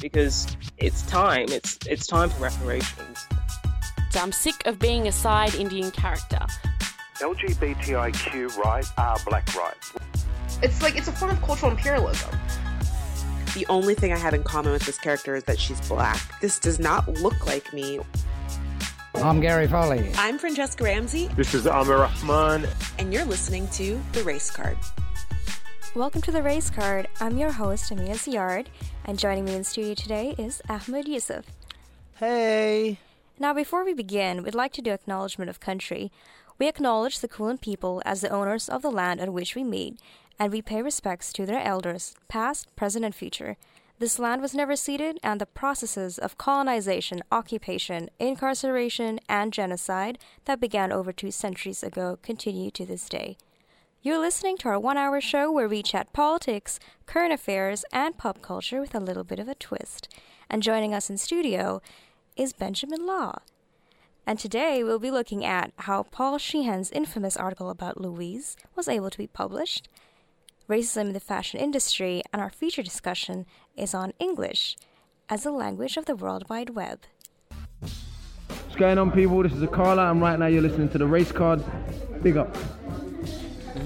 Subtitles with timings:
[0.00, 1.46] Because it's time.
[1.48, 3.26] It's it's time for reparations.
[4.14, 6.40] I'm sick of being a side Indian character.
[7.20, 9.92] LGBTIQ rights are black rights.
[10.62, 12.34] It's like it's a form of cultural imperialism.
[13.54, 16.40] The only thing I have in common with this character is that she's black.
[16.40, 18.00] This does not look like me.
[19.14, 20.10] I'm Gary Foley.
[20.16, 21.28] I'm Franchesca Ramsey.
[21.28, 22.66] This is Amir Rahman.
[22.98, 24.76] And you're listening to The Race Card.
[25.96, 27.08] Welcome to The Race Card.
[27.22, 28.66] I'm your host, Amia Ziyard,
[29.06, 31.46] and joining me in studio today is Ahmed Yusuf.
[32.16, 32.98] Hey!
[33.38, 36.12] Now, before we begin, we'd like to do acknowledgement of country.
[36.58, 39.98] We acknowledge the Kulin people as the owners of the land on which we meet,
[40.38, 43.56] and we pay respects to their elders, past, present, and future.
[43.98, 50.60] This land was never ceded, and the processes of colonization, occupation, incarceration, and genocide that
[50.60, 53.38] began over two centuries ago continue to this day.
[54.06, 58.40] You're listening to our one hour show where we chat politics, current affairs, and pop
[58.40, 60.08] culture with a little bit of a twist.
[60.48, 61.82] And joining us in studio
[62.36, 63.40] is Benjamin Law.
[64.24, 69.10] And today we'll be looking at how Paul Sheehan's infamous article about Louise was able
[69.10, 69.88] to be published,
[70.68, 73.44] racism in the fashion industry, and our feature discussion
[73.76, 74.76] is on English
[75.28, 77.00] as a language of the World Wide Web.
[77.80, 79.42] What's going on, people?
[79.42, 81.60] This is Akala, and right now you're listening to the race card.
[82.22, 82.56] Big up.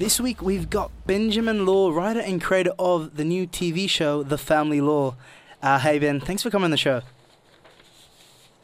[0.01, 4.35] This week we've got Benjamin Law, writer and creator of the new TV show The
[4.35, 5.15] Family Law.
[5.61, 7.03] Uh, hey Ben, thanks for coming on the show.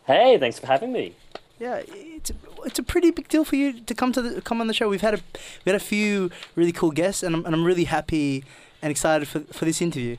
[0.07, 1.13] Hey, thanks for having me.
[1.59, 2.33] Yeah, it's a,
[2.65, 4.89] it's a pretty big deal for you to come to the, come on the show.
[4.89, 5.19] We've had a
[5.63, 8.43] we had a few really cool guests, and I'm, and I'm really happy
[8.81, 10.17] and excited for for this interview.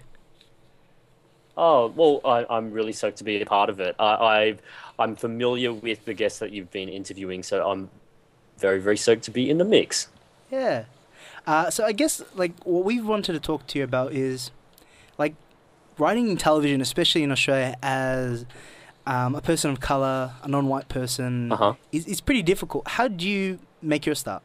[1.56, 3.96] Oh well, I, I'm really stoked to be a part of it.
[3.98, 4.62] I, I've
[5.00, 7.90] I'm familiar with the guests that you've been interviewing, so I'm
[8.58, 10.06] very very stoked to be in the mix.
[10.48, 10.84] Yeah.
[11.48, 14.50] Uh, so I guess like what we've wanted to talk to you about is
[15.22, 15.34] like
[15.98, 18.44] writing in television, especially in Australia, as
[19.06, 21.72] um, a person of color, a non-white person, Uh-huh.
[21.96, 22.82] is is pretty difficult.
[22.96, 24.42] How do you make your start?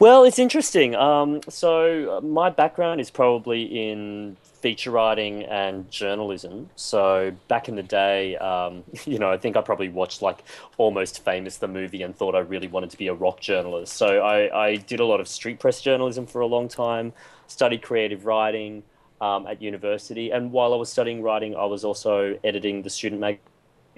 [0.00, 0.94] Well, it's interesting.
[0.94, 6.70] Um, so uh, my background is probably in feature writing and journalism.
[6.76, 10.44] So back in the day, um, you know, I think I probably watched like
[10.76, 13.94] Almost Famous, the movie, and thought I really wanted to be a rock journalist.
[13.94, 17.12] So I, I did a lot of street press journalism for a long time,
[17.48, 18.84] studied creative writing
[19.20, 23.20] um, at university, and while I was studying writing, I was also editing the student
[23.20, 23.40] mag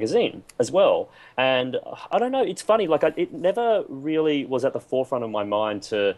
[0.01, 1.11] magazine as well.
[1.37, 1.77] And
[2.11, 5.31] I don't know, it's funny, like I, it never really was at the forefront of
[5.31, 6.17] my mind to,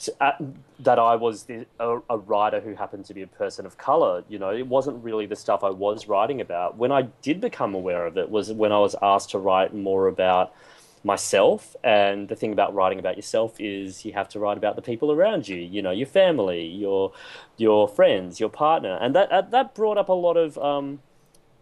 [0.00, 0.32] to uh,
[0.80, 4.22] that I was the, a, a writer who happened to be a person of color.
[4.28, 6.76] You know, it wasn't really the stuff I was writing about.
[6.76, 10.06] When I did become aware of it was when I was asked to write more
[10.08, 10.52] about
[11.04, 14.82] myself and the thing about writing about yourself is you have to write about the
[14.82, 17.12] people around you you know your family your
[17.56, 20.98] your friends your partner and that that brought up a lot of um,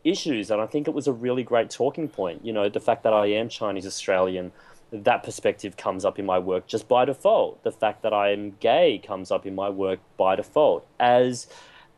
[0.04, 3.02] issues and i think it was a really great talking point you know the fact
[3.02, 4.52] that i am chinese australian
[4.92, 7.62] that perspective comes up in my work just by default.
[7.64, 10.86] The fact that i am gay comes up in my work by default.
[11.00, 11.48] As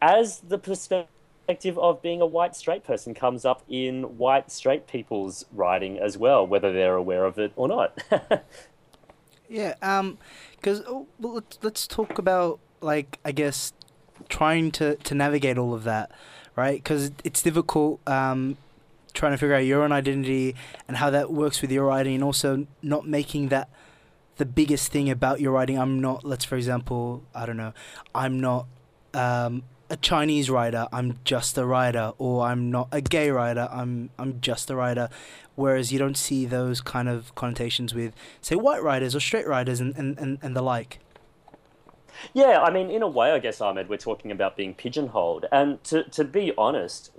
[0.00, 5.44] as the perspective of being a white straight person comes up in white straight people's
[5.52, 7.98] writing as well whether they're aware of it or not.
[9.48, 10.18] Yeah, um,
[10.56, 13.72] because oh, well, let's let's talk about like I guess
[14.28, 16.10] trying to to navigate all of that,
[16.56, 16.82] right?
[16.82, 18.56] Because it's difficult um,
[19.12, 20.54] trying to figure out your own identity
[20.88, 23.68] and how that works with your writing, and also not making that
[24.38, 25.78] the biggest thing about your writing.
[25.78, 26.24] I'm not.
[26.24, 27.72] Let's for example, I don't know.
[28.14, 28.66] I'm not.
[29.14, 34.10] Um, a Chinese writer, I'm just a writer, or I'm not a gay writer, I'm
[34.18, 35.08] I'm just a writer.
[35.54, 38.12] Whereas you don't see those kind of connotations with,
[38.42, 40.98] say, white writers or straight writers and, and, and, and the like.
[42.34, 45.46] Yeah, I mean, in a way, I guess, Ahmed, we're talking about being pigeonholed.
[45.52, 47.10] And to, to be honest,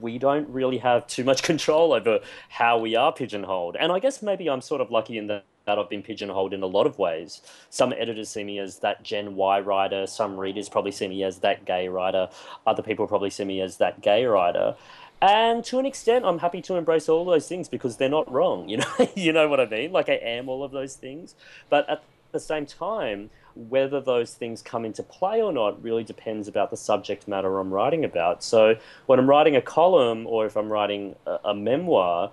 [0.00, 3.76] we don't really have too much control over how we are pigeonholed.
[3.76, 6.62] And I guess maybe I'm sort of lucky in that, that I've been pigeonholed in
[6.62, 7.42] a lot of ways.
[7.70, 11.38] Some editors see me as that Gen Y writer, some readers probably see me as
[11.38, 12.28] that gay writer,
[12.66, 14.76] other people probably see me as that gay writer.
[15.20, 18.68] And to an extent, I'm happy to embrace all those things because they're not wrong.
[18.76, 19.92] You know, you know what I mean?
[19.92, 21.34] Like I am all of those things.
[21.70, 22.02] But at
[22.32, 26.76] the same time, whether those things come into play or not really depends about the
[26.76, 28.42] subject matter I'm writing about.
[28.42, 28.76] So
[29.06, 32.30] when I'm writing a column or if I'm writing a, a memoir,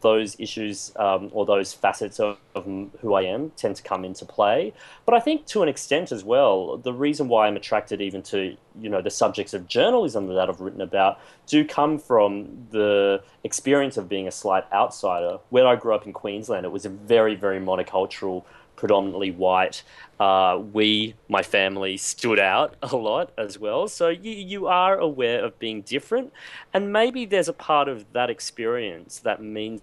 [0.00, 2.64] those issues um, or those facets of, of,
[3.00, 4.72] who I am tend to come into play.
[5.04, 8.56] But I think to an extent as well, the reason why I'm attracted even to
[8.80, 13.96] you know the subjects of journalism that I've written about do come from the experience
[13.96, 15.38] of being a slight outsider.
[15.50, 18.44] When I grew up in Queensland, it was a very very monocultural
[18.76, 19.82] predominantly white.
[20.18, 23.88] Uh, we, my family, stood out a lot as well.
[23.88, 26.32] So you, you are aware of being different.
[26.72, 29.82] And maybe there's a part of that experience that means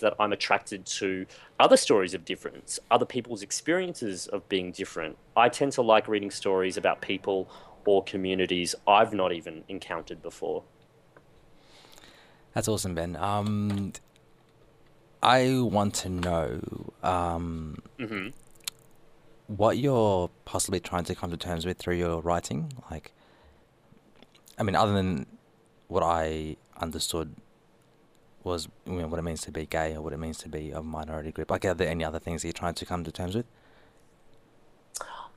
[0.00, 1.26] that I'm attracted to
[1.58, 5.16] other stories of difference, other people's experiences of being different.
[5.36, 7.48] I tend to like reading stories about people
[7.86, 10.64] or communities I've not even encountered before.
[12.52, 13.16] That's awesome, Ben.
[13.16, 13.92] Um,
[15.22, 16.60] I want to know
[17.02, 18.28] um, mm-hmm.
[19.46, 22.72] what you're possibly trying to come to terms with through your writing.
[22.90, 23.12] Like,
[24.58, 25.26] I mean, other than
[25.88, 27.34] what I understood
[28.44, 30.70] was you know, what it means to be gay or what it means to be
[30.70, 31.50] of a minority group.
[31.50, 33.46] Like, are there any other things that you're trying to come to terms with?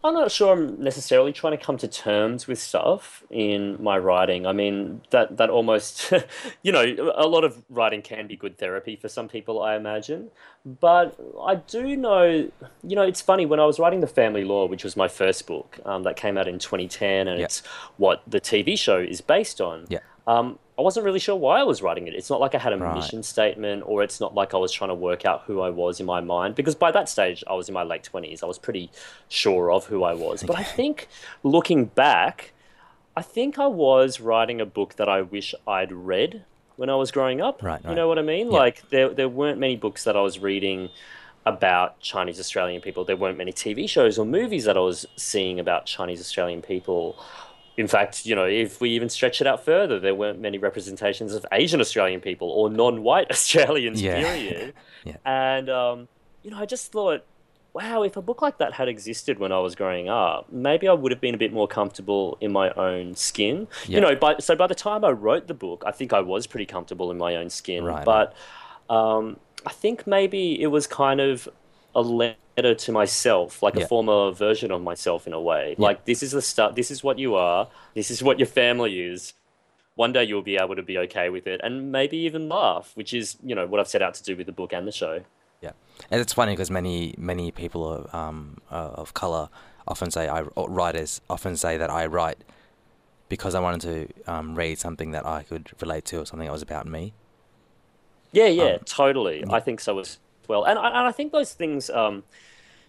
[0.01, 4.47] I'm not sure I'm necessarily trying to come to terms with stuff in my writing.
[4.47, 6.13] I mean, that that almost,
[6.63, 10.31] you know, a lot of writing can be good therapy for some people, I imagine.
[10.65, 12.49] But I do know,
[12.83, 15.45] you know, it's funny when I was writing The Family Law, which was my first
[15.45, 17.61] book um, that came out in 2010, and it's
[17.97, 19.85] what the TV show is based on.
[19.89, 19.99] Yeah.
[20.29, 22.13] Um, I wasn't really sure why I was writing it.
[22.13, 22.95] It's not like I had a right.
[22.95, 25.99] mission statement, or it's not like I was trying to work out who I was
[25.99, 26.53] in my mind.
[26.53, 28.43] Because by that stage, I was in my late twenties.
[28.43, 28.91] I was pretty
[29.27, 30.43] sure of who I was.
[30.43, 30.47] Okay.
[30.47, 31.07] But I think,
[31.41, 32.53] looking back,
[33.17, 36.45] I think I was writing a book that I wish I'd read
[36.75, 37.63] when I was growing up.
[37.63, 37.83] Right.
[37.83, 37.89] right.
[37.89, 38.51] You know what I mean?
[38.51, 38.59] Yeah.
[38.59, 40.89] Like there, there weren't many books that I was reading
[41.45, 43.03] about Chinese Australian people.
[43.03, 47.17] There weren't many TV shows or movies that I was seeing about Chinese Australian people
[47.79, 51.33] in fact, you know, if we even stretch it out further, there weren't many representations
[51.33, 54.21] of Asian Australian people or non-white Australians, yeah.
[54.21, 54.73] period.
[55.05, 55.15] yeah.
[55.23, 56.09] And um,
[56.43, 57.25] you know, I just thought,
[57.71, 60.93] wow, if a book like that had existed when I was growing up, maybe I
[60.93, 63.69] would have been a bit more comfortable in my own skin.
[63.87, 63.95] Yeah.
[63.95, 66.47] You know, by, so by the time I wrote the book, I think I was
[66.47, 67.85] pretty comfortable in my own skin.
[67.85, 68.33] Right, but
[68.89, 71.47] um, I think maybe it was kind of
[71.95, 72.01] a
[72.61, 73.83] letter to myself, like Yeah.
[73.85, 75.75] a former version of myself in a way.
[75.77, 76.75] Like this is the start.
[76.75, 77.67] This is what you are.
[77.95, 79.33] This is what your family is.
[79.95, 83.13] One day you'll be able to be okay with it, and maybe even laugh, which
[83.13, 85.21] is you know what I've set out to do with the book and the show.
[85.61, 85.71] Yeah,
[86.09, 89.49] and it's funny because many many people of, um, uh, of color
[89.87, 92.39] often say I or writers often say that I write
[93.27, 96.51] because I wanted to um, read something that I could relate to or something that
[96.59, 97.13] was about me.
[98.31, 99.43] Yeah, yeah, Um, totally.
[99.49, 100.17] I think so as
[100.49, 100.65] well.
[100.65, 102.23] And I, and I think those things, um,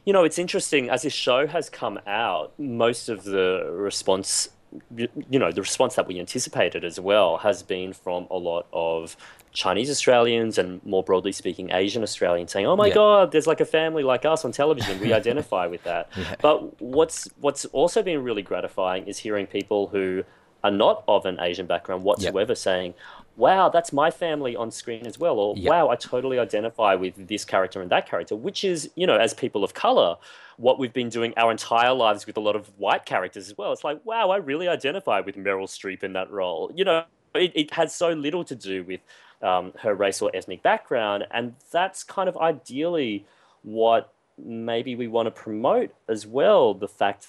[0.05, 4.49] you know, it's interesting as this show has come out, most of the response,
[4.97, 9.17] you know, the response that we anticipated as well has been from a lot of
[9.53, 12.95] Chinese Australians and more broadly speaking, Asian Australians saying, "Oh my Yeah.
[12.95, 15.01] God, there's like a family like us on television.
[15.01, 16.37] We identify with that." Yeah.
[16.41, 20.23] But what's what's also been really gratifying is hearing people who
[20.63, 22.95] are not of an Asian background whatsoever saying,
[23.37, 25.71] "Wow, that's my family on screen as well," or Yeah.
[25.71, 29.35] "Wow, I totally identify with this character and that character," which is, you know, as
[29.35, 30.17] people of color,
[30.57, 33.73] what we've been doing our entire lives with a lot of white characters as well.
[33.73, 36.71] It's like, wow, I really identify with Meryl Streep in that role.
[36.75, 39.01] You know, it, it has so little to do with
[39.43, 43.25] um, her race or ethnic background, and that's kind of ideally
[43.63, 46.75] what maybe we want to promote as well.
[46.75, 47.29] The fact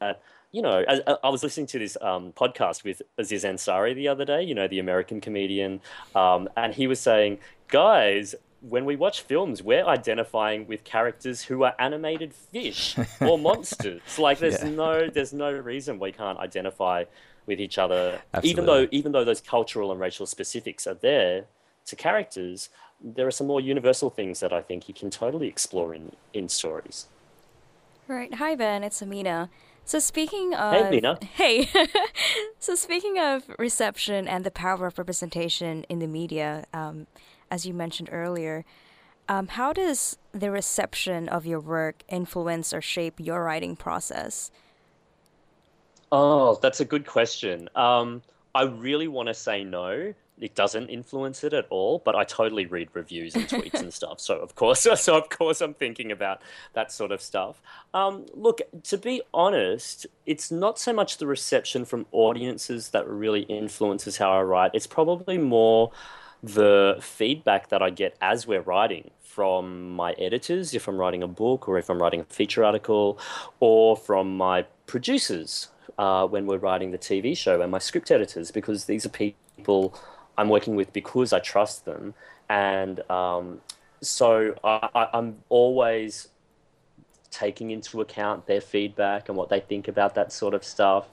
[0.00, 0.20] that
[0.52, 4.24] you know, I, I was listening to this um, podcast with Aziz Ansari the other
[4.24, 5.80] day, you know, the American comedian,
[6.14, 11.64] um, and he was saying, guys, when we watch films, we're identifying with characters who
[11.64, 14.02] are animated fish or monsters.
[14.18, 14.68] Like, there's Yeah.
[14.70, 17.04] no, there's no reason we can't identify
[17.46, 21.46] with each other, even though, even though those cultural and racial specifics are there
[21.86, 22.68] to characters.
[23.04, 26.48] There are some more universal things that I think you can totally explore in in
[26.48, 27.06] stories.
[28.06, 28.32] Right.
[28.34, 28.84] Hi, Ben.
[28.84, 29.50] It's Amina.
[29.84, 31.18] So speaking of Hey, Mina.
[31.34, 31.68] Hey.
[32.58, 37.06] so speaking of reception and the power of representation in the media, um,
[37.50, 38.64] as you mentioned earlier,
[39.28, 44.50] um, how does the reception of your work influence or shape your writing process?
[46.10, 47.68] Oh, that's a good question.
[47.74, 48.22] Um,
[48.54, 50.12] I really want to say no.
[50.42, 54.20] It doesn't influence it at all, but I totally read reviews and tweets and stuff.
[54.20, 57.62] So of course, so of course, I'm thinking about that sort of stuff.
[57.94, 63.42] Um, look, to be honest, it's not so much the reception from audiences that really
[63.42, 64.72] influences how I write.
[64.74, 65.92] It's probably more
[66.42, 71.28] the feedback that I get as we're writing from my editors, if I'm writing a
[71.28, 73.18] book or if I'm writing a feature article,
[73.60, 75.68] or from my producers
[75.98, 79.94] uh, when we're writing the TV show and my script editors, because these are people
[80.38, 82.14] I'm working with because I trust them.
[82.48, 83.60] And um,
[84.00, 86.28] so I, I'm always
[87.30, 91.08] taking into account their feedback and what they think about that sort of stuff.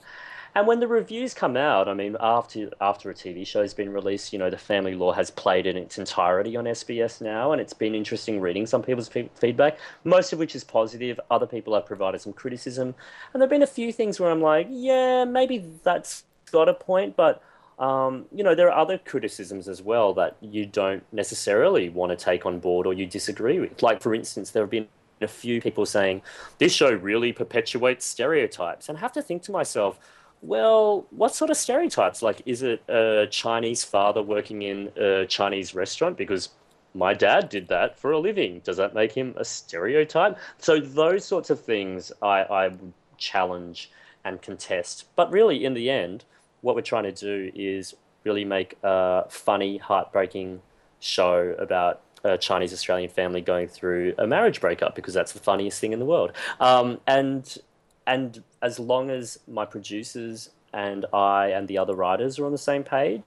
[0.56, 3.94] And when the reviews come out, I mean, after after a TV show has been
[3.94, 7.62] released, you know, the Family Law has played in its entirety on SBS now, and
[7.62, 11.20] it's been interesting reading some people's feedback, most of which is positive.
[11.30, 12.96] Other people have provided some criticism,
[13.32, 17.16] and there've been a few things where I'm like, yeah, maybe that's got a point,
[17.16, 17.44] but
[17.80, 22.16] um, you know, there are other criticisms as well that you don't necessarily want to
[22.16, 23.82] take on board or you disagree with.
[23.82, 24.88] Like, for instance, there have been
[25.22, 26.22] a few people saying
[26.58, 30.00] this show really perpetuates stereotypes, and I have to think to myself
[30.42, 32.22] well, what sort of stereotypes?
[32.22, 36.18] Like, is it a Chinese father working in a Chinese restaurant?
[36.18, 36.50] Because
[36.94, 38.62] my dad did that for a living.
[38.64, 40.38] Does that make him a stereotype?
[40.58, 42.72] So, those sorts of things I, I
[43.18, 43.92] challenge
[44.24, 45.06] and contest.
[45.16, 46.24] But really, in the end,
[46.62, 50.62] what we're trying to do is really make a funny, heartbreaking
[51.00, 55.80] show about a Chinese Australian family going through a marriage breakup because that's the funniest
[55.80, 56.34] thing in the world.
[56.60, 57.58] Um, and
[58.06, 62.58] and as long as my producers and I and the other writers are on the
[62.58, 63.24] same page,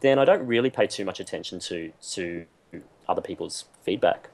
[0.00, 2.46] then I don't really pay too much attention to to
[3.08, 4.30] other people's feedback.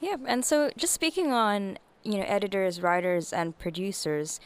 [0.00, 4.40] Yeah, and so just speaking on you know editors, writers, and producers,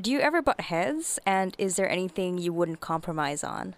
[0.00, 1.18] do you ever butt heads?
[1.26, 3.74] And is there anything you wouldn't compromise on?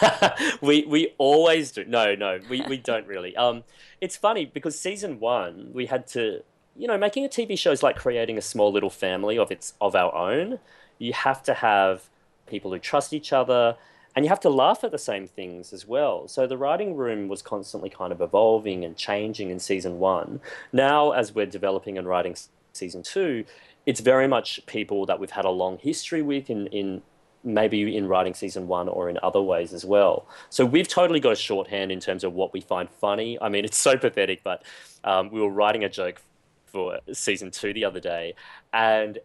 [0.60, 1.84] we we always do.
[1.84, 3.34] No, no, we, we don't really.
[3.36, 3.64] Um,
[4.00, 6.44] it's funny because season one we had to
[6.76, 9.74] you know, making a TV show is like creating a small little family of its
[9.80, 10.58] of our own.
[10.98, 12.08] You have to have
[12.46, 13.76] people who trust each other,
[14.16, 16.28] and you have to laugh at the same things as well.
[16.28, 20.40] So the writing room was constantly kind of evolving and changing in season one.
[20.72, 22.36] Now, as we're developing and writing
[22.72, 23.44] season two,
[23.86, 27.02] it's very much people that we've had a long history with in in
[27.44, 30.28] maybe in writing season one or in other ways as well.
[30.48, 33.36] So we've totally got a shorthand in terms of what we find funny.
[33.40, 34.62] I mean, it's so pathetic, but
[35.04, 36.20] um, we were writing a joke
[36.66, 38.34] for season two the other day,
[38.72, 39.18] and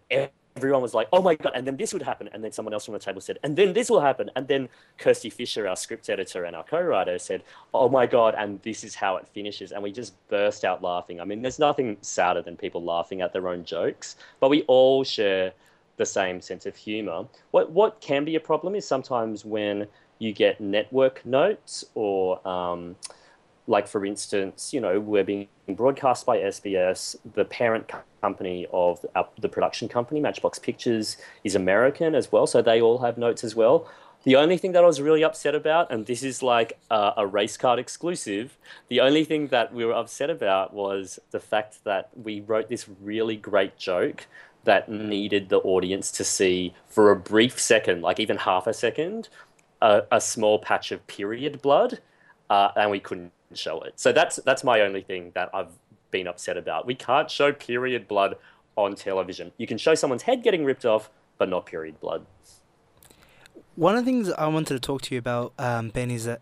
[0.57, 2.85] everyone was like, "Oh my god!" And then this would happen, and then someone else
[2.85, 6.09] from the table said, "And then this will happen," and then Kirsty Fisher, our script
[6.09, 9.81] editor and our co-writer, said, "Oh my god!" And this is how it finishes, and
[9.83, 11.21] we just burst out laughing.
[11.21, 15.03] I mean, there's nothing sadder than people laughing at their own jokes, but we all
[15.03, 15.53] share
[15.97, 17.25] the same sense of humor.
[17.51, 19.87] What what can be a problem is sometimes when
[20.19, 22.95] you get network notes or um,
[23.67, 27.17] like for instance, you know, we're being broadcast by SBS.
[27.35, 29.05] The parent company of
[29.39, 33.55] the production company, Matchbox Pictures, is American as well, so they all have notes as
[33.55, 33.87] well.
[34.23, 37.27] The only thing that I was really upset about, and this is like a, a
[37.27, 38.57] race card exclusive,
[38.89, 42.87] the only thing that we were upset about was the fact that we wrote this
[43.01, 44.27] really great joke
[44.63, 49.29] that needed the audience to see for a brief second, like even half a second,
[49.81, 51.99] a, a small patch of period blood,
[52.49, 53.93] uh, and we couldn't show it.
[53.99, 55.71] So that's that's my only thing that I've
[56.11, 56.85] been upset about.
[56.85, 58.35] We can't show period blood
[58.75, 59.51] on television.
[59.57, 62.25] You can show someone's head getting ripped off, but not period blood.
[63.75, 66.41] One of the things I wanted to talk to you about, um, Ben, is that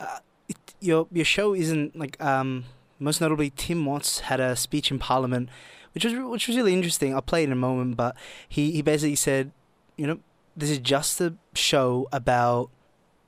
[0.00, 0.18] uh,
[0.48, 2.64] it, your your show isn't like um,
[2.98, 5.48] most notably Tim Watts had a speech in Parliament,
[5.94, 7.14] which was which was really interesting.
[7.14, 8.16] I'll play it in a moment, but
[8.48, 9.50] he, he basically said,
[9.96, 10.20] you know,
[10.56, 12.70] this is just a show about,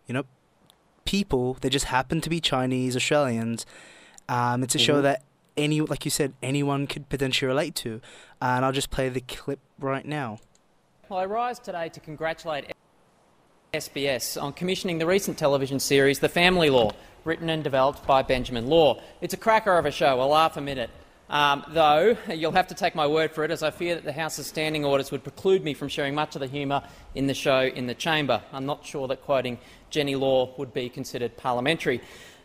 [0.06, 0.24] you know,
[1.04, 1.54] people.
[1.60, 3.66] They just happen to be Chinese Australians.
[4.28, 4.84] Um, it's a mm-hmm.
[4.84, 5.22] show that
[5.56, 8.00] any, like you said, anyone could potentially relate to.
[8.40, 10.38] Uh, and I'll just play the clip right now.
[11.08, 12.72] Well, I rise today to congratulate
[13.72, 16.92] SBS on commissioning the recent television series The Family Law,
[17.24, 19.00] written and developed by Benjamin Law.
[19.20, 20.90] It's a cracker of a show, a laugh a minute.
[21.30, 24.12] Um, though, you'll have to take my word for it, as I fear that the
[24.12, 26.82] House's standing orders would preclude me from sharing much of the humour
[27.14, 28.42] in the show in the chamber.
[28.52, 32.02] I'm not sure that quoting Jenny Law would be considered parliamentary.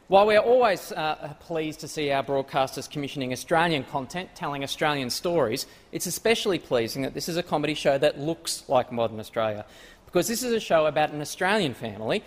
[0.08, 5.10] While we are always uh, pleased to see our broadcasters commissioning Australian content, telling Australian
[5.10, 9.66] stories, it's especially pleasing that this is a comedy show that looks like modern Australia,
[10.06, 12.24] because this is a show about an Australian family,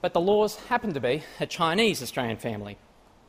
[0.00, 2.78] but the laws happen to be a Chinese Australian family.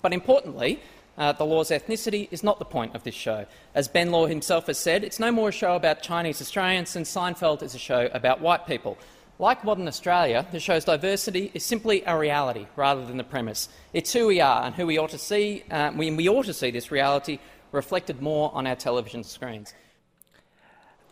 [0.01, 0.79] But importantly,
[1.19, 3.45] uh, the law's ethnicity is not the point of this show.
[3.75, 7.03] As Ben Law himself has said, it's no more a show about Chinese Australians than
[7.03, 8.97] Seinfeld is a show about white people.
[9.38, 13.69] Like modern Australia, the show's diversity is simply a reality rather than the premise.
[13.93, 16.53] It's who we are and who we ought to see, uh, we, we ought to
[16.53, 17.39] see this reality
[17.71, 19.73] reflected more on our television screens.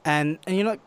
[0.05, 0.77] And, and you know,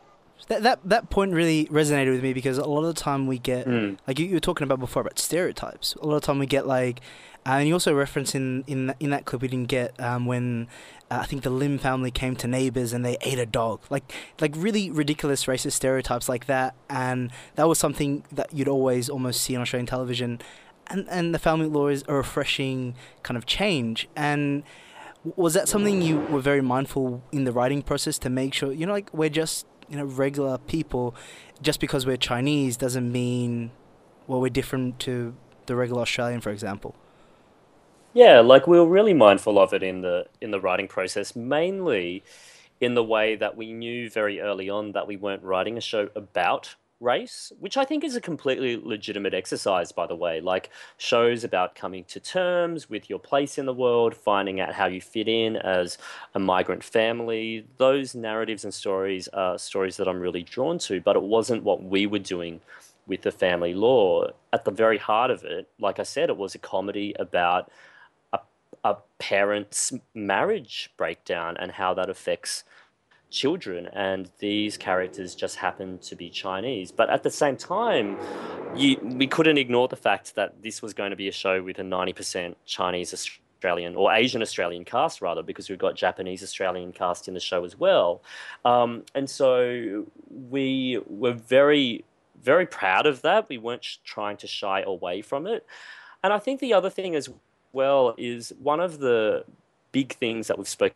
[0.49, 3.39] That that that point really resonated with me because a lot of the time we
[3.39, 3.99] get Mm.
[4.09, 5.95] like you, you were talking about before about stereotypes.
[6.01, 7.01] A lot of the time we get like,
[7.47, 10.69] uh, and you also reference in in in that clip we didn't get um, when
[11.11, 13.81] uh, I think the Lim family came to neighbors and they ate a dog.
[13.89, 19.09] Like like really ridiculous racist stereotypes like that, and that was something that you'd always
[19.09, 20.41] almost see on Australian television.
[20.89, 24.63] And and the family law is a refreshing kind of change and.
[25.37, 28.87] Was that something you were very mindful in the writing process to make sure you
[28.87, 31.15] know like we're just you know regular people
[31.61, 33.71] just because we're Chinese doesn't mean
[34.27, 35.35] well we're different to
[35.67, 36.95] the regular Australian for example
[38.13, 42.25] Yeah, like we were really mindful of it in the in the writing process, mainly
[42.81, 46.09] in the way that we knew very early on that we weren't writing a show
[46.17, 50.41] about race, which I think is a completely legitimate exercise, by the way.
[50.41, 54.87] Like shows about coming to terms with your place in the world, finding out how
[54.87, 55.97] you fit in as
[56.35, 57.67] a migrant family.
[57.79, 61.83] Those narratives and stories are stories that I'm really drawn to, but it wasn't what
[61.85, 62.61] we were doing
[63.07, 64.27] with the family law.
[64.53, 67.71] At the very heart of it, like I said, it was a comedy about
[68.85, 72.65] a, parent's marriage breakdown and how that affects
[73.31, 73.87] children.
[73.93, 76.91] And these characters just happen to be Chinese.
[76.91, 78.19] But at the same time,
[78.75, 81.79] you, we couldn't ignore the fact that this was going to be a show with
[81.79, 87.29] a 90% Chinese Australian or Asian Australian cast, rather, because we've got Japanese Australian cast
[87.29, 88.23] in the show as well.
[88.65, 92.05] Um, and so we were very,
[92.43, 93.49] very proud of that.
[93.49, 95.67] We weren't trying to shy away from it.
[96.23, 97.29] And I think the other thing as
[97.73, 99.45] well is one of the
[99.93, 100.95] big things that we've spoken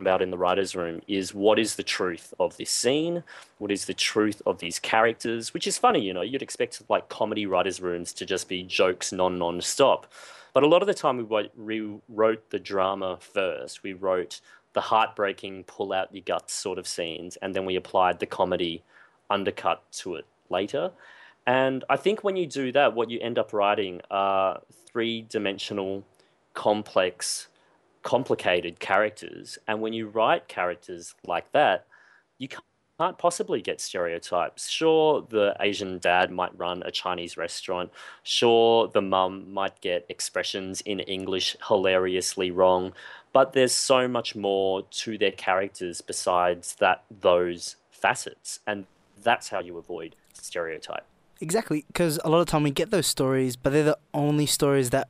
[0.00, 3.22] about in the writers' room is what is the truth of this scene?
[3.58, 5.52] What is the truth of these characters?
[5.52, 9.12] Which is funny, you know, you'd expect like comedy writers' rooms to just be jokes
[9.12, 10.10] non non stop.
[10.54, 13.82] But a lot of the time we wrote, rewrote the drama first.
[13.82, 14.40] We wrote
[14.74, 18.82] the heartbreaking, pull out your guts sort of scenes, and then we applied the comedy
[19.30, 20.90] undercut to it later.
[21.46, 26.04] And I think when you do that, what you end up writing are three dimensional,
[26.54, 27.48] complex,
[28.02, 29.58] complicated characters.
[29.66, 31.86] And when you write characters like that,
[32.38, 34.68] you can't possibly get stereotypes.
[34.68, 37.90] Sure, the Asian dad might run a Chinese restaurant.
[38.22, 42.92] Sure, the mum might get expressions in English hilariously wrong.
[43.32, 48.60] But there's so much more to their characters besides that those facets.
[48.66, 48.86] And
[49.20, 51.06] that's how you avoid stereotype.
[51.42, 54.90] Exactly, because a lot of time we get those stories, but they're the only stories
[54.90, 55.08] that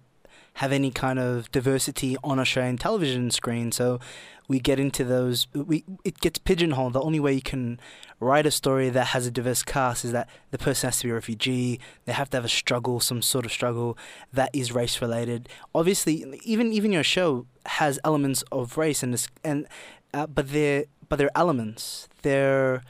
[0.55, 3.71] have any kind of diversity on Australian television screen.
[3.71, 4.01] So
[4.49, 5.47] we get into those.
[5.53, 6.95] We it gets pigeonholed.
[6.95, 7.79] The only way you can
[8.19, 11.11] write a story that has a diverse cast is that the person has to be
[11.11, 11.79] a refugee.
[12.07, 13.99] They have to have a struggle, some sort of struggle
[14.33, 15.51] that is race related.
[15.75, 19.67] Obviously, even even your show has elements of race and and
[20.15, 22.09] uh, but they're but they're elements.
[22.23, 22.83] They're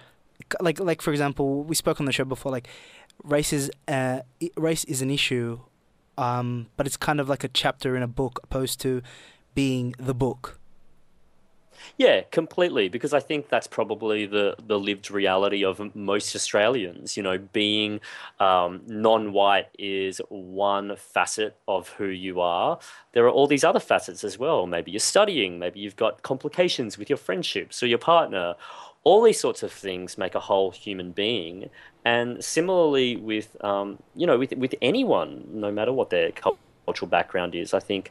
[0.60, 2.52] like like for example, we spoke on the show before.
[2.52, 2.68] Like
[3.24, 4.20] race is uh,
[4.56, 5.60] race is an issue,
[6.18, 9.02] um, but it's kind of like a chapter in a book opposed to
[9.54, 10.58] being the book.
[11.96, 12.88] Yeah, completely.
[12.88, 17.16] Because I think that's probably the, the lived reality of most Australians.
[17.16, 18.00] You know, being
[18.40, 22.78] um, non white is one facet of who you are.
[23.12, 24.66] There are all these other facets as well.
[24.66, 28.54] Maybe you're studying, maybe you've got complications with your friendships or your partner.
[29.04, 31.70] All these sorts of things make a whole human being.
[32.04, 37.54] And similarly with, um, you know, with, with anyone, no matter what their cultural background
[37.54, 38.10] is, I think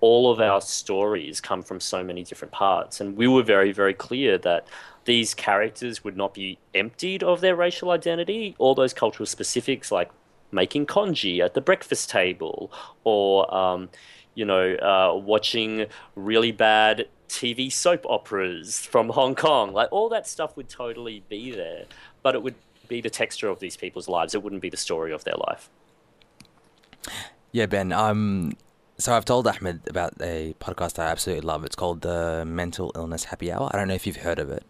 [0.00, 3.00] all of our stories come from so many different parts.
[3.00, 4.66] And we were very, very clear that
[5.04, 8.54] these characters would not be emptied of their racial identity.
[8.58, 10.10] All those cultural specifics, like
[10.50, 12.72] making congee at the breakfast table,
[13.04, 13.90] or, um,
[14.34, 20.26] you know, uh, watching really bad TV soap operas from Hong Kong, like all that
[20.26, 21.86] stuff would totally be there.
[22.22, 22.54] But it would
[22.88, 25.70] be the texture of these people's lives, it wouldn't be the story of their life.
[27.50, 27.90] Yeah, Ben.
[27.90, 28.52] Um,
[28.98, 31.64] so I've told Ahmed about a podcast I absolutely love.
[31.64, 33.70] It's called the Mental Illness Happy Hour.
[33.72, 34.64] I don't know if you've heard of it.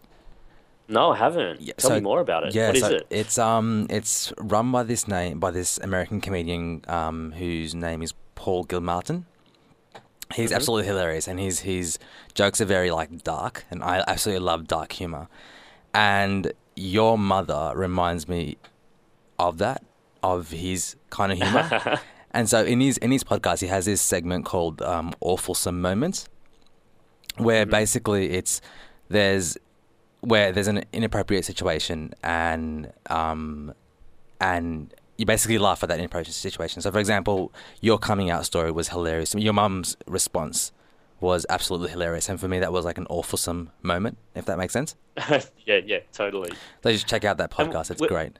[0.87, 1.65] No, I haven't.
[1.77, 2.55] Tell so- me more about it.
[2.55, 3.07] Yeah, what is so it?
[3.09, 8.13] It's um, it's run by this name by this American comedian um, whose name is
[8.35, 9.25] Paul Gilmartin.
[10.35, 10.55] He's Mhm.
[10.55, 11.99] absolutely hilarious, and his his
[12.33, 15.27] jokes are very like dark, and I absolutely love dark humor.
[15.93, 18.57] And your mother reminds me
[19.37, 19.83] of that,
[20.23, 21.99] of his kind of humor.
[22.31, 26.27] and so in his in his podcast, he has this segment called um, "Awfulsome Moments,"
[27.37, 28.61] where basically it's
[29.09, 29.57] there's
[30.21, 33.73] where there's an inappropriate situation and um
[34.39, 36.81] and you basically laugh at that inappropriate situation.
[36.81, 39.35] So, for example, your coming out story was hilarious.
[39.35, 40.71] Your mum's response
[41.19, 44.73] was absolutely hilarious, and for me that was like an awfulsome moment, if that makes
[44.73, 44.95] sense.
[45.65, 46.51] yeah, yeah, totally.
[46.83, 48.37] So just check out that podcast; it's great.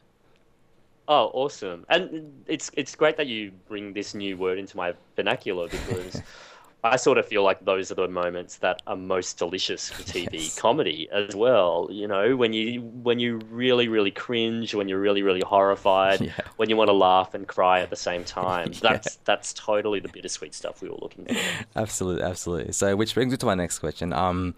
[1.08, 1.86] Oh, awesome!
[1.90, 6.22] And it's it's great that you bring this new word into my vernacular because
[6.86, 10.56] I sort of feel like those are the moments that are most delicious for TV
[10.60, 11.88] comedy as well.
[11.89, 16.69] You know, when you when you really really cringe, when you're really really horrified, when
[16.69, 18.74] you want to laugh and cry at the same time.
[18.82, 21.36] That's that's totally the bittersweet stuff we were looking for.
[21.76, 22.74] Absolutely, absolutely.
[22.74, 24.12] So, which brings me to my next question.
[24.12, 24.56] Um,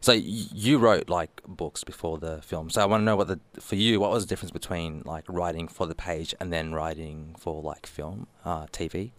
[0.00, 2.70] so you wrote like books before the film.
[2.70, 5.24] So I want to know what the for you, what was the difference between like
[5.28, 9.12] writing for the page and then writing for like film, uh, TV?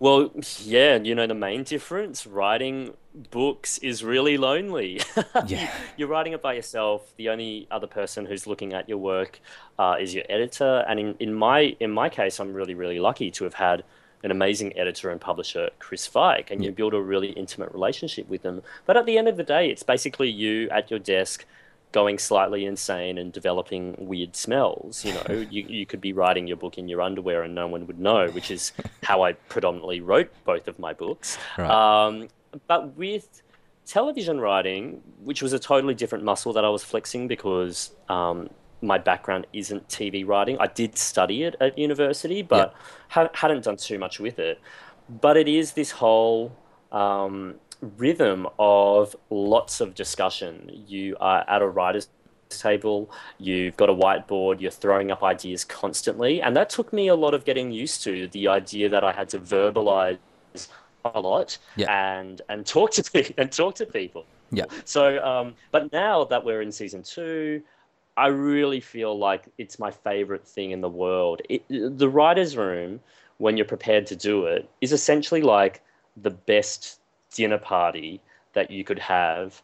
[0.00, 0.30] Well,
[0.62, 2.94] yeah, you know, the main difference writing
[3.30, 5.00] books is really lonely.
[5.46, 5.72] Yeah.
[5.96, 7.12] You're writing it by yourself.
[7.16, 9.40] The only other person who's looking at your work
[9.78, 10.84] uh, is your editor.
[10.88, 13.84] And in, in my in my case, I'm really really lucky to have had
[14.22, 18.42] an amazing editor and publisher, Chris Feik, and you build a really intimate relationship with
[18.42, 18.62] them.
[18.84, 21.46] But at the end of the day, it's basically you at your desk
[21.92, 25.04] going slightly insane and developing weird smells.
[25.04, 27.86] You know, you, you could be writing your book in your underwear and no one
[27.86, 28.72] would know, which is
[29.02, 31.38] how I predominantly wrote both of my books.
[31.56, 31.70] Right.
[31.70, 32.28] Um,
[32.66, 33.42] but with
[33.86, 38.50] television writing, which was a totally different muscle that I was flexing because um,
[38.82, 40.56] my background isn't TV writing.
[40.60, 42.74] I did study it at university, but
[43.08, 44.60] ha- hadn't done too much with it.
[45.08, 46.54] But it is this whole
[46.92, 50.84] um, rhythm of lots of discussion.
[50.86, 52.08] You are at a writer's
[52.48, 56.40] table, you've got a whiteboard, you're throwing up ideas constantly.
[56.42, 59.28] And that took me a lot of getting used to the idea that I had
[59.30, 60.18] to verbalize
[61.04, 64.24] a lot and and talk to pe- and talk to people.
[64.50, 64.64] Yeah.
[64.84, 67.62] So, um, but now that we're in season two,
[68.16, 71.42] I really feel like it's my favorite thing in the world.
[71.48, 73.00] It, the writer's room,
[73.36, 75.82] when you're prepared to do it, is essentially like
[76.16, 76.98] the best
[77.34, 78.20] dinner party
[78.54, 79.62] that you could have.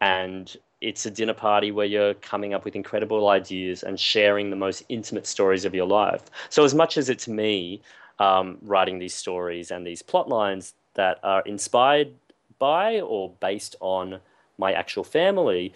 [0.00, 4.56] And it's a dinner party where you're coming up with incredible ideas and sharing the
[4.56, 6.22] most intimate stories of your life.
[6.50, 7.82] So, as much as it's me
[8.18, 12.12] um, writing these stories and these plot lines that are inspired
[12.58, 14.20] by or based on
[14.56, 15.72] my actual family,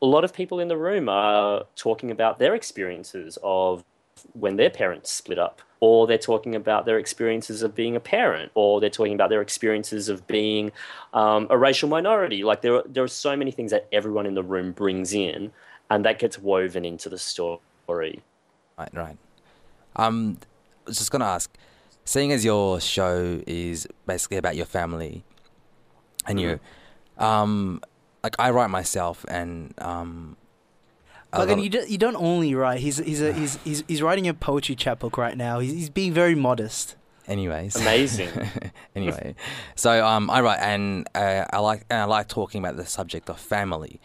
[0.00, 3.84] a lot of people in the room are talking about their experiences of
[4.32, 8.52] when their parents split up, or they're talking about their experiences of being a parent,
[8.54, 10.70] or they're talking about their experiences of being
[11.12, 12.44] um, a racial minority.
[12.44, 15.50] Like there, are, there are so many things that everyone in the room brings in,
[15.90, 18.22] and that gets woven into the story.
[18.78, 19.16] Right, right.
[19.96, 20.38] Um,
[20.86, 21.50] I was just gonna ask,
[22.04, 25.24] seeing as your show is basically about your family,
[26.26, 26.60] and you,
[27.18, 27.80] um,
[28.22, 30.36] like I write myself, and um,
[31.32, 32.80] a Logan, lot- you don't, you don't only write.
[32.80, 35.58] He's he's a, he's he's he's writing a poetry chapbook right now.
[35.60, 36.96] He's, he's being very modest.
[37.28, 38.30] Anyways, Amazing.
[38.96, 39.34] anyway,
[39.76, 43.30] so um, I write, and uh, I like and I like talking about the subject
[43.30, 44.00] of family.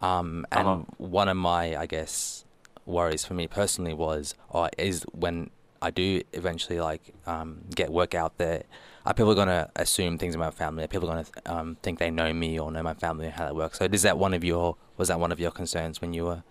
[0.00, 0.84] Um, and Uh-huh.
[0.98, 2.44] one of my, I guess,
[2.86, 5.50] worries for me personally was, or is when
[5.82, 8.62] I do eventually like um, get work out there,
[9.06, 10.84] are people going to assume things about family?
[10.84, 13.46] Are people going to um, think they know me or know my family and how
[13.46, 13.78] that works?
[13.78, 16.42] So, is that one of your was that one of your concerns when you were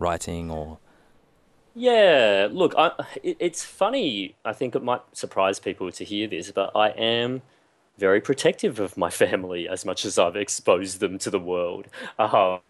[0.00, 0.78] writing or?
[1.74, 2.90] Yeah, look, I,
[3.22, 4.34] it, it's funny.
[4.44, 7.42] I think it might surprise people to hear this, but I am
[7.98, 11.86] very protective of my family as much as I've exposed them to the world.
[12.18, 12.60] Um,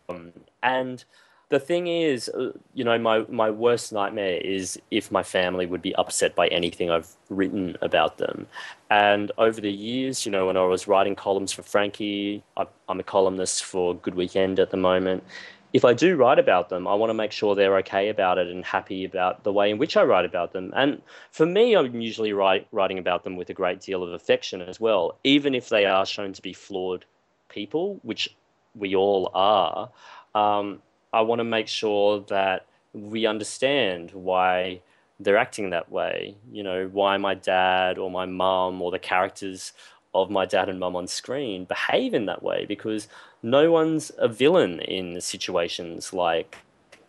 [0.63, 1.05] and
[1.49, 5.83] the thing is, uh, you know, my, my worst nightmare is if my family would
[5.83, 8.47] be upset by anything I've written about them.
[8.91, 13.01] And over the years, you know, when I was writing columns for Frankie, I, I'm
[13.01, 15.25] a columnist for Good Weekend at the moment.
[15.73, 18.49] If I do write about them, I want to make sure they're okay about it
[18.49, 20.73] and happy about the way in which I write about them.
[20.75, 24.63] And for me, I'm usually write, writing about them with a great deal of affection
[24.63, 27.05] as well, even if they are shown to be flawed
[27.49, 28.35] people, which
[28.75, 29.91] we all are.
[30.35, 34.81] Um, I want to make sure that we understand why
[35.21, 36.35] they're acting that way.
[36.51, 39.73] You know, why my dad or my mum or the characters
[40.15, 43.09] of my dad and mum on screen behave in that way because
[43.43, 46.59] no one's a villain in situations like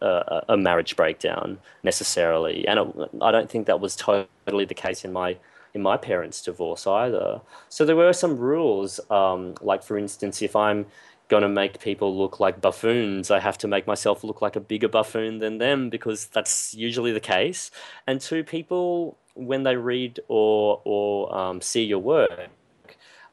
[0.01, 2.67] a, a marriage breakdown necessarily.
[2.67, 2.79] And
[3.21, 5.37] I don't think that was totally the case in my
[5.73, 7.39] in my parents' divorce either.
[7.69, 10.85] So there were some rules, um, like for instance, if I'm
[11.29, 14.59] going to make people look like buffoons, I have to make myself look like a
[14.59, 17.71] bigger buffoon than them because that's usually the case.
[18.05, 22.49] And two, people when they read or or um, see your work,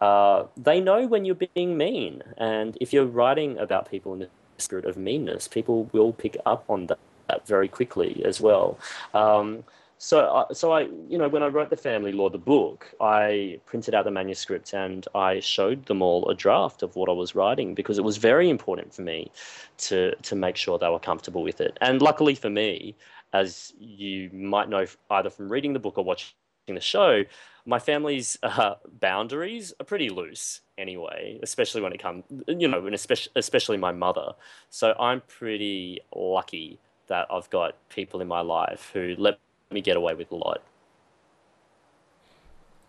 [0.01, 2.23] uh, they know when you're being mean.
[2.37, 6.65] And if you're writing about people in the spirit of meanness, people will pick up
[6.69, 8.79] on that, that very quickly as well.
[9.15, 9.65] Um,
[10.01, 13.59] So, uh, so I, you know, when I wrote the family law, the book, I
[13.67, 17.35] printed out the manuscript and I showed them all a draft of what I was
[17.35, 19.33] writing because it was very important for me
[19.79, 21.77] to to make sure they were comfortable with it.
[21.81, 22.95] And luckily for me,
[23.33, 26.31] as you might know either from reading the book or watching
[26.75, 27.25] the show,
[27.67, 32.95] my family's uh, boundaries are pretty loose anyway, especially when it comes, you know, and
[32.95, 34.33] especially especially my mother.
[34.71, 36.79] So I'm pretty lucky
[37.09, 39.39] that I've got people in my life who let
[39.71, 40.63] me get away with a lot.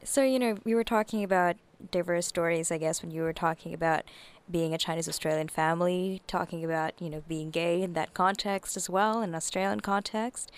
[0.04, 1.58] So, you know, we were talking about
[1.92, 4.04] diverse stories, I guess, when you were talking about
[4.50, 8.90] being a Chinese Australian family, talking about, you know, being gay in that context as
[8.90, 10.52] well, in Australian context.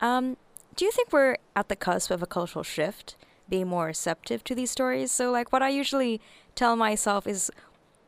[0.00, 0.36] Um,
[0.76, 3.16] do you think we're at the cusp of a cultural shift,
[3.48, 5.10] being more receptive to these stories?
[5.10, 6.20] So, like, what I usually
[6.54, 7.50] tell myself is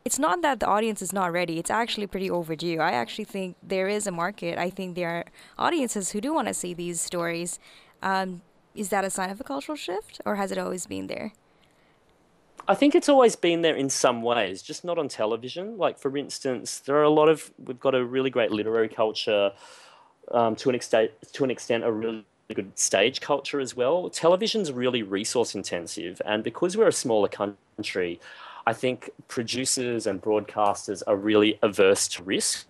[0.05, 2.79] it's not that the audience is not ready, it's actually pretty overdue.
[2.81, 4.59] I actually think there is a market.
[4.59, 5.25] I think there are
[5.59, 7.59] audiences who do want to see these stories.
[8.03, 8.43] Um,
[8.75, 11.33] is that a sign of a cultural shift, or has it always been there?
[12.69, 15.79] I think it's always been there in some ways, just not on television.
[15.79, 19.53] Like, for instance, there are a lot of, we've got a really great literary culture,
[20.31, 24.09] um, to, an extent, to an extent, a really good stage culture as well.
[24.11, 28.21] Television's really resource intensive, and because we're a smaller country,
[28.67, 32.67] I think producers and broadcasters are really averse to risk.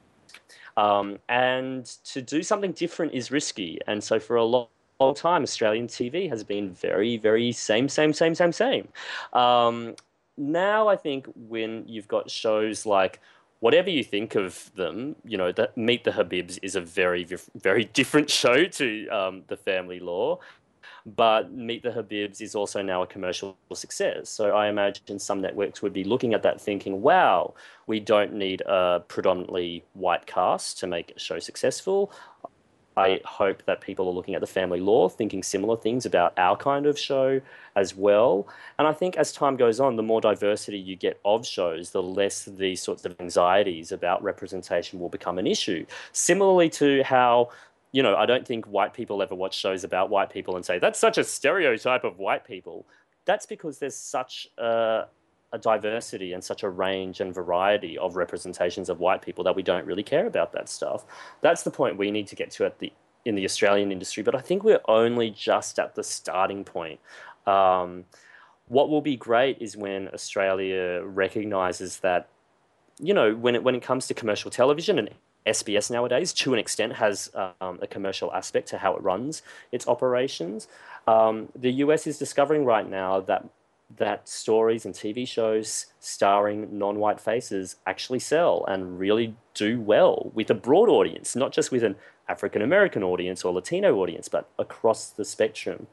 [0.77, 3.81] Um, and to do something different is risky.
[3.89, 4.69] And so for a long,
[5.01, 8.89] long time, Australian TV has been very, very same, same, same, same, same.
[9.33, 9.97] Um,
[10.37, 13.21] now I think when you've got shows like
[13.61, 17.85] whatever you think of them, you know, that Meet the Habibs is a very, very
[17.93, 20.39] different show to um, the Family Law.
[21.07, 24.29] But Meet the Habibs is also now a commercial success.
[24.29, 27.55] So I imagine some networks would be looking at that thinking, wow,
[27.87, 32.13] we don't need a predominantly white cast to make a show successful.
[32.99, 36.57] I hope that people are looking at the family law, thinking similar things about our
[36.57, 37.41] kind of show
[37.77, 38.49] as well.
[38.79, 42.03] And I think as time goes on, the more diversity you get of shows, the
[42.03, 45.87] less these sorts of anxieties about representation will become an issue.
[46.13, 47.51] Similarly to how
[47.93, 50.79] you know, I don't think white people ever watch shows about white people and say,
[50.79, 52.87] that's such a stereotype of white people.
[53.25, 55.07] That's because there's such a,
[55.53, 59.63] a, diversity and such a range and variety of representations of white people that we
[59.63, 61.05] don't really care about that stuff.
[61.41, 62.93] That's the point we need to get to at the
[63.25, 67.01] in the Australian industry, but I think we're only just at the starting point.
[67.47, 68.05] Um,
[68.69, 72.29] what will be great is when Australia recognises that,
[72.99, 75.11] you know, when it when it comes to commercial television and
[75.47, 79.89] SBS nowadays, to an extent, has um, a commercial aspect to how it runs its
[79.89, 80.69] operations.
[81.07, 83.49] Um, the US is discovering right now that
[83.97, 90.51] that stories and TV shows starring non-white faces actually sell and really do well with
[90.51, 91.97] a broad audience, not just with an
[92.29, 95.87] African American audience or Latino audience, but across the spectrum.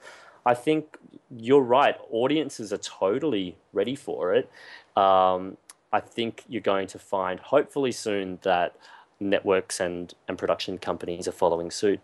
[0.46, 0.98] I think
[1.36, 1.96] you're right.
[2.12, 4.50] Audiences are totally ready for it.
[4.96, 5.58] Um,
[5.92, 8.76] I think you're going to find, hopefully soon, that
[9.20, 12.02] networks and, and production companies are following suit.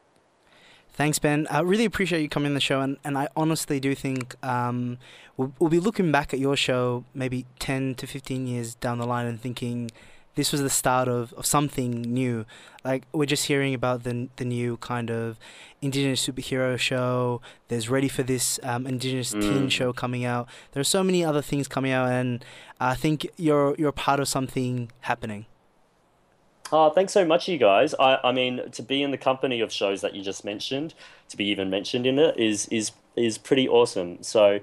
[0.93, 1.47] Thanks, Ben.
[1.49, 4.97] I really appreciate you coming on the show, and, and I honestly do think um,
[5.37, 9.07] we'll, we'll be looking back at your show maybe 10 to 15 years down the
[9.07, 9.89] line and thinking
[10.35, 12.45] this was the start of, of something new.
[12.83, 15.37] Like, we're just hearing about the, the new kind of
[15.81, 17.41] Indigenous superhero show.
[17.69, 19.41] There's Ready for This um, Indigenous mm.
[19.41, 20.47] teen show coming out.
[20.73, 22.43] There are so many other things coming out, and
[22.79, 25.45] I think you're, you're part of something happening.
[26.71, 27.93] Oh, thanks so much, you guys.
[27.99, 30.93] I, I mean, to be in the company of shows that you just mentioned,
[31.29, 34.23] to be even mentioned in it, is is is pretty awesome.
[34.23, 34.59] So,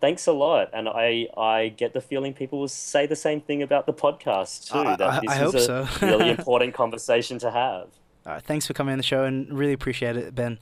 [0.00, 0.70] thanks a lot.
[0.72, 4.70] And I I get the feeling people will say the same thing about the podcast
[4.70, 4.78] too.
[4.78, 5.88] I, that this I is a so.
[6.06, 7.88] really important conversation to have.
[8.26, 10.58] All right, thanks for coming on the show, and really appreciate it, Ben.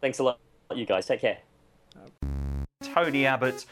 [0.00, 0.38] Thanks a lot,
[0.74, 1.06] you guys.
[1.06, 1.38] Take care.
[2.96, 3.66] Tony Abbott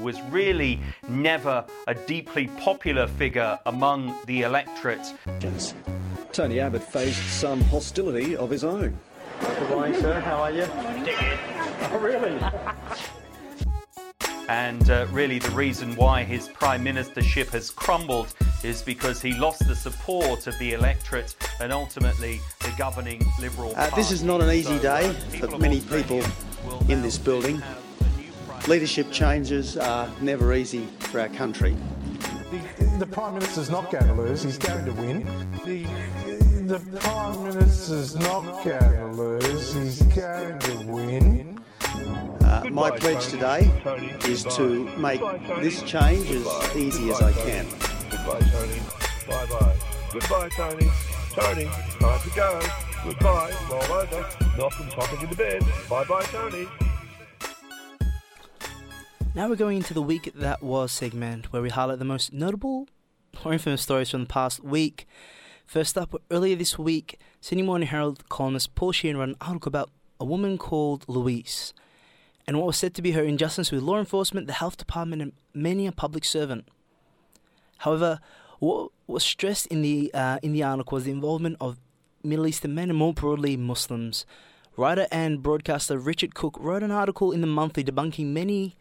[0.00, 5.14] was really never a deeply popular figure among the electorate.
[6.30, 8.96] Tony Abbott faced some hostility of his own.
[9.40, 10.20] Good morning, sir.
[10.20, 10.64] How are you?
[10.70, 12.38] Oh, really?
[14.48, 19.66] And uh, really, the reason why his prime ministership has crumbled is because he lost
[19.66, 23.92] the support of the electorate and ultimately the governing Liberal Party.
[23.92, 26.22] Uh, this is not an easy day for many people
[26.88, 27.60] in this building.
[28.68, 31.74] Leadership changes are never easy for our country.
[32.50, 35.24] The, the Prime Minister's not going to lose, he's going to win.
[35.64, 35.86] The,
[36.76, 41.58] the Prime Minister's not going to lose, he's going to win.
[42.42, 43.72] Uh, my pledge today
[44.26, 45.22] is to make
[45.62, 47.66] this change as easy as I can.
[48.10, 48.80] Goodbye, Tony.
[49.26, 49.76] Bye bye.
[50.12, 50.90] Goodbye, Tony.
[51.30, 52.60] Tony, time to go.
[53.02, 54.28] Goodbye, roll over.
[54.58, 55.64] Malcolm's hopping in the bed.
[55.88, 56.68] Bye bye, Tony.
[59.38, 62.88] Now we're going into the week that was segment where we highlight the most notable
[63.44, 65.06] or infamous stories from the past week.
[65.64, 69.90] First up, earlier this week, Sydney Morning Herald columnist Paul Sheehan wrote an article about
[70.18, 71.72] a woman called Louise
[72.48, 75.32] and what was said to be her injustice with law enforcement, the health department, and
[75.54, 76.66] many a public servant.
[77.76, 78.18] However,
[78.58, 81.78] what was stressed in the uh, in the article was the involvement of
[82.24, 84.26] Middle Eastern men and more broadly Muslims.
[84.76, 88.74] Writer and broadcaster Richard Cooke wrote an article in the monthly debunking many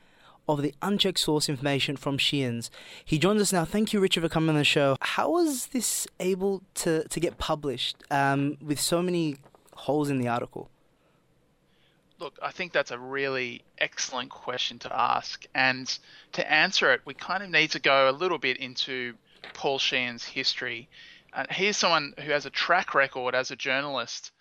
[0.48, 2.72] of the unchecked source information from Sheehan's.
[3.04, 3.66] He joins us now.
[3.66, 4.98] Thank you, Richard, for coming on the show.
[5.02, 9.38] How was this able to, to get published um, with so many
[9.74, 10.70] holes in the article?
[12.20, 15.46] Look, I think that's a really excellent question to ask.
[15.54, 15.98] And
[16.34, 19.14] to answer it, we kind of need to go a little bit into
[19.54, 20.90] Paul Sheehan's history.
[21.34, 24.32] Uh, he's someone who has a track record as a journalist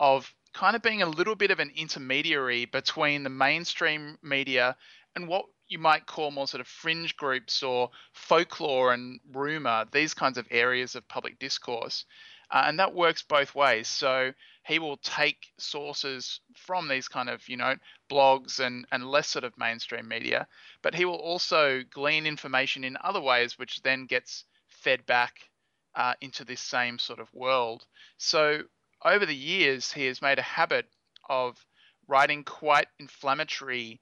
[0.00, 4.76] of kind of being a little bit of an intermediary between the mainstream media
[5.16, 10.14] and what you might call more sort of fringe groups or folklore and rumor, these
[10.14, 12.04] kinds of areas of public discourse.
[12.50, 13.86] Uh, and that works both ways.
[13.86, 14.32] So
[14.64, 17.76] he will take sources from these kind of, you know,
[18.10, 20.48] blogs and, and less sort of mainstream media,
[20.82, 25.48] but he will also glean information in other ways, which then gets fed back
[25.94, 27.86] uh, into this same sort of world.
[28.18, 28.62] So
[29.04, 30.86] over the years, he has made a habit
[31.28, 31.64] of
[32.08, 34.00] writing quite inflammatory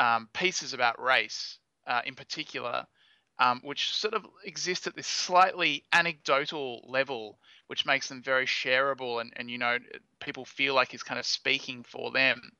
[0.00, 2.86] um, pieces about race uh, in particular,
[3.38, 9.20] um, which sort of exist at this slightly anecdotal level, which makes them very shareable,
[9.20, 9.76] and, and you know
[10.18, 12.50] people feel like he's kind of speaking for them.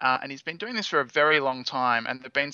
[0.00, 2.52] Uh, and he's been doing this for a very long time, and there've been.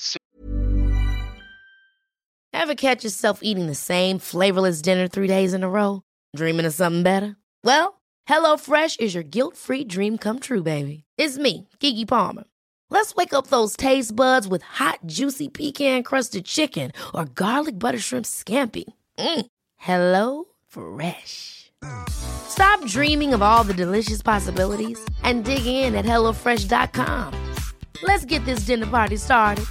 [2.52, 6.02] Ever catch yourself eating the same flavorless dinner three days in a row?
[6.34, 7.36] Dreaming of something better?
[7.62, 11.04] Well, HelloFresh is your guilt-free dream come true, baby.
[11.16, 12.44] It's me, Keke Palmer.
[12.88, 17.98] Let's wake up those taste buds with hot, juicy pecan crusted chicken or garlic butter
[17.98, 18.84] shrimp scampi.
[19.18, 19.46] Mm.
[19.76, 21.72] Hello Fresh.
[22.08, 27.54] Stop dreaming of all the delicious possibilities and dig in at HelloFresh.com.
[28.02, 29.64] Let's get this dinner party started.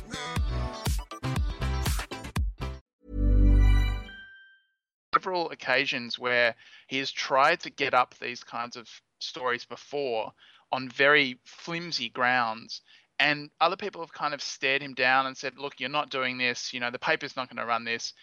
[5.13, 6.53] Several occasions where
[6.87, 10.33] he has tried to get up these kinds of stories before
[10.73, 12.81] on very flimsy grounds
[13.19, 16.37] and other people have kind of stared him down and said, "Look, you're not doing
[16.37, 16.73] this.
[16.73, 18.13] You know, the paper's not going to run this."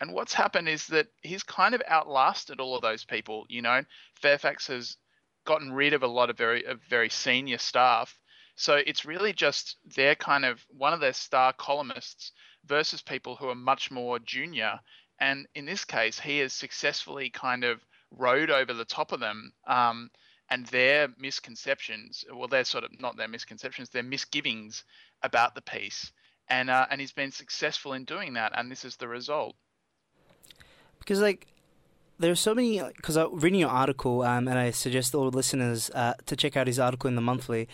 [0.00, 3.46] And what's happened is that he's kind of outlasted all of those people.
[3.48, 3.82] You know,
[4.14, 4.96] Fairfax has
[5.44, 8.18] gotten rid of a lot of very of very senior staff,
[8.56, 12.32] so it's really just their kind of one of their star columnists
[12.64, 14.80] versus people who are much more junior.
[15.20, 19.52] And in this case, he has successfully kind of rode over the top of them.
[19.66, 20.10] Um,
[20.50, 24.84] and their misconceptions, well, they're sort of not their misconceptions, their misgivings
[25.22, 26.12] about the piece.
[26.48, 29.56] And, uh, and he's been successful in doing that, and this is the result.
[30.98, 31.46] Because, like,
[32.18, 36.14] there's so many, because I'm reading your article, um, and I suggest all listeners uh,
[36.26, 37.68] to check out his article in the monthly.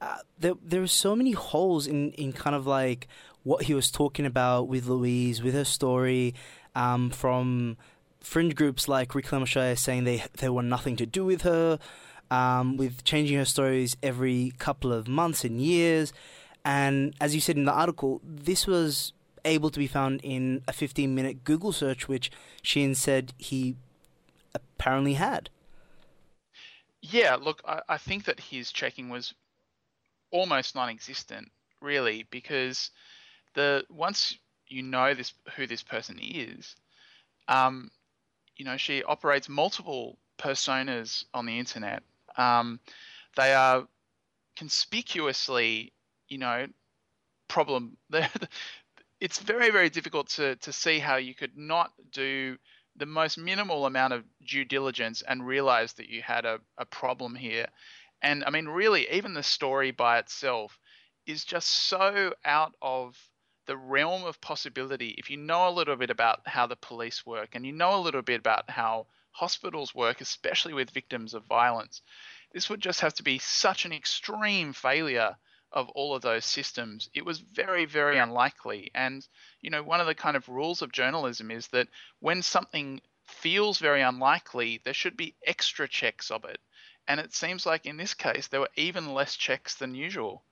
[0.00, 3.08] Uh, there, there are so many holes in, in kind of like
[3.44, 6.34] what he was talking about with Louise, with her story,
[6.74, 7.76] um, from
[8.28, 11.78] fringe groups like Reclaim Australia saying they they want nothing to do with her,
[12.30, 16.12] um, with changing her stories every couple of months and years.
[16.64, 19.12] And as you said in the article, this was
[19.44, 22.30] able to be found in a 15 minute Google search, which
[22.62, 23.76] Sheehan said he
[24.54, 25.48] apparently had.
[27.00, 29.32] Yeah, look, I, I think that his checking was
[30.30, 32.90] almost non existent, really, because
[33.54, 34.36] the once
[34.66, 36.76] you know this who this person is,
[37.46, 37.90] um,
[38.58, 42.02] you know, she operates multiple personas on the internet.
[42.36, 42.80] Um,
[43.36, 43.86] they are
[44.56, 45.92] conspicuously,
[46.28, 46.66] you know,
[47.46, 47.96] problem.
[49.20, 52.58] it's very, very difficult to, to see how you could not do
[52.96, 57.36] the most minimal amount of due diligence and realize that you had a, a problem
[57.36, 57.66] here.
[58.22, 60.76] And I mean, really, even the story by itself
[61.26, 63.16] is just so out of
[63.68, 65.14] the realm of possibility.
[65.18, 68.00] If you know a little bit about how the police work and you know a
[68.00, 72.00] little bit about how hospitals work, especially with victims of violence,
[72.50, 75.36] this would just have to be such an extreme failure
[75.70, 77.10] of all of those systems.
[77.12, 78.90] It was very, very unlikely.
[78.94, 79.28] And,
[79.60, 81.88] you know, one of the kind of rules of journalism is that
[82.20, 86.58] when something feels very unlikely, there should be extra checks of it.
[87.06, 90.42] And it seems like in this case, there were even less checks than usual.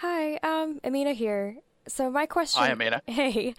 [0.00, 1.56] Hi, um, Amina here.
[1.88, 2.62] So my question.
[2.62, 3.00] Hi, Amina.
[3.06, 3.54] Hey,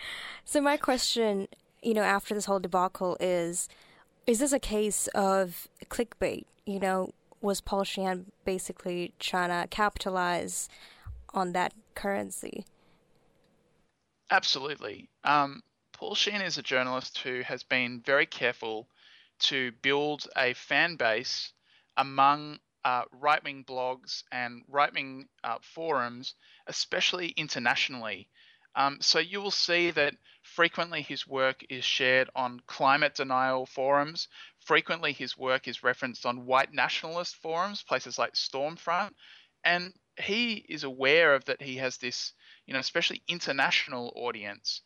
[0.45, 1.47] so my question,
[1.81, 3.67] you know, after this whole debacle is,
[4.27, 6.45] is this a case of clickbait?
[6.65, 7.11] You know,
[7.41, 10.69] was Paul Sheehan basically trying to capitalize
[11.33, 12.65] on that currency?
[14.29, 15.09] Absolutely.
[15.23, 18.87] Um, Paul Sheehan is a journalist who has been very careful
[19.39, 21.53] to build a fan base
[21.95, 26.35] among uh, right wing blogs and right wing uh, forums,
[26.67, 28.29] especially internationally.
[28.75, 34.29] Um, so you will see that frequently his work is shared on climate denial forums.
[34.59, 39.11] Frequently his work is referenced on white nationalist forums, places like Stormfront.
[39.65, 42.31] And he is aware of that he has this,
[42.65, 44.81] you know, especially international audience.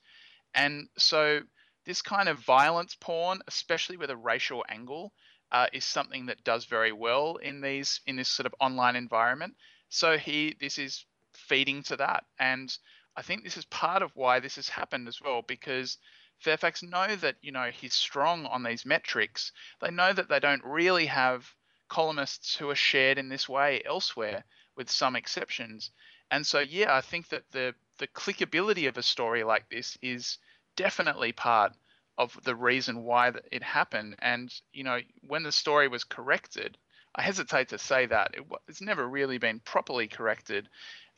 [0.55, 1.41] And so
[1.85, 5.13] this kind of violence porn, especially with a racial angle,
[5.51, 9.55] uh, is something that does very well in these in this sort of online environment.
[9.89, 12.75] So he this is feeding to that, and
[13.15, 15.97] I think this is part of why this has happened as well because
[16.39, 19.51] Fairfax know that you know he's strong on these metrics.
[19.79, 21.53] They know that they don't really have
[21.89, 24.45] columnists who are shared in this way elsewhere,
[24.75, 25.91] with some exceptions.
[26.31, 30.37] And so yeah, I think that the the clickability of a story like this is
[30.75, 31.73] definitely part
[32.21, 34.15] of the reason why it happened.
[34.19, 36.77] And you know, when the story was corrected,
[37.15, 40.69] I hesitate to say that it, it's never really been properly corrected.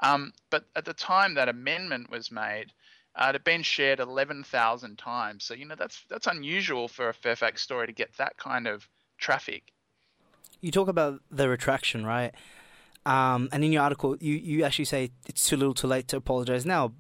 [0.02, 2.72] Um, but at the time that amendment was made,
[3.16, 5.44] uh, it had been shared 11,000 times.
[5.44, 8.88] So you know that's that's unusual for a Fairfax story to get that kind of
[9.18, 9.64] traffic.
[10.62, 12.34] You talk about the retraction, right?
[13.06, 16.18] Um, and in your article, you, you actually say it's too little too late to
[16.18, 16.94] apologize now.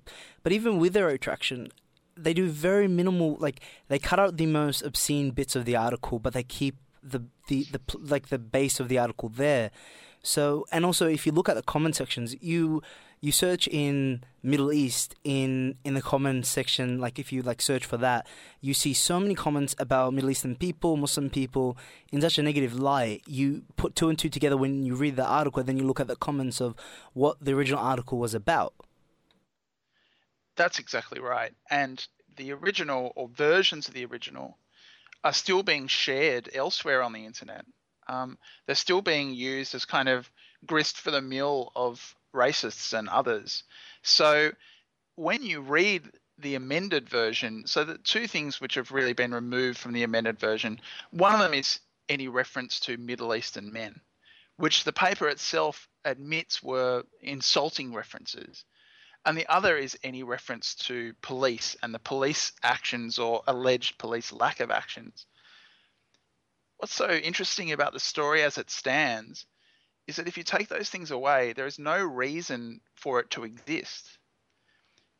[0.43, 1.69] But even with the retraction,
[2.15, 6.19] they do very minimal like they cut out the most obscene bits of the article
[6.19, 9.71] but they keep the the, the like the base of the article there.
[10.21, 12.81] So and also if you look at the comment sections you
[13.19, 17.85] you search in middle east in in the comment section like if you like search
[17.85, 18.27] for that
[18.59, 21.77] you see so many comments about middle eastern people muslim people
[22.11, 25.25] in such a negative light you put two and two together when you read the
[25.25, 26.75] article then you look at the comments of
[27.13, 28.73] what the original article was about
[30.55, 31.53] that's exactly right.
[31.69, 34.57] And the original or versions of the original
[35.23, 37.65] are still being shared elsewhere on the internet.
[38.07, 40.29] Um, they're still being used as kind of
[40.65, 43.63] grist for the mill of racists and others.
[44.01, 44.51] So
[45.15, 49.77] when you read the amended version, so the two things which have really been removed
[49.77, 50.81] from the amended version,
[51.11, 51.79] one of them is
[52.09, 54.01] any reference to Middle Eastern men,
[54.57, 58.65] which the paper itself admits were insulting references
[59.25, 64.31] and the other is any reference to police and the police actions or alleged police
[64.31, 65.25] lack of actions.
[66.77, 69.45] What's so interesting about the story as it stands
[70.07, 73.45] is that if you take those things away, there is no reason for it to
[73.45, 74.17] exist.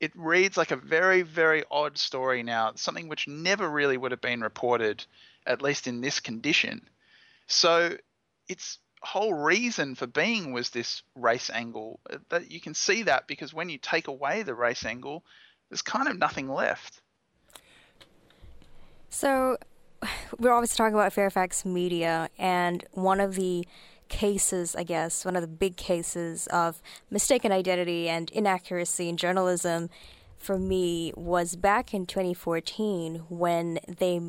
[0.02, 4.20] It reads like a very, very odd story now, something which never really would have
[4.20, 5.06] been reported,
[5.46, 6.90] at least in this condition.
[7.48, 7.96] So
[8.50, 12.00] it's whole reason for being was this race angle.
[12.10, 15.24] Uh, that you can see that because when you take away the race angle,
[15.70, 17.02] there's kind of nothing left.
[19.10, 19.58] So,
[20.40, 23.66] we're always talking about Fairfax Media, and one of the
[24.10, 29.90] cases, I guess, one of the big cases of mistaken identity and inaccuracy in journalism
[30.38, 34.20] for me was back in 2014 when they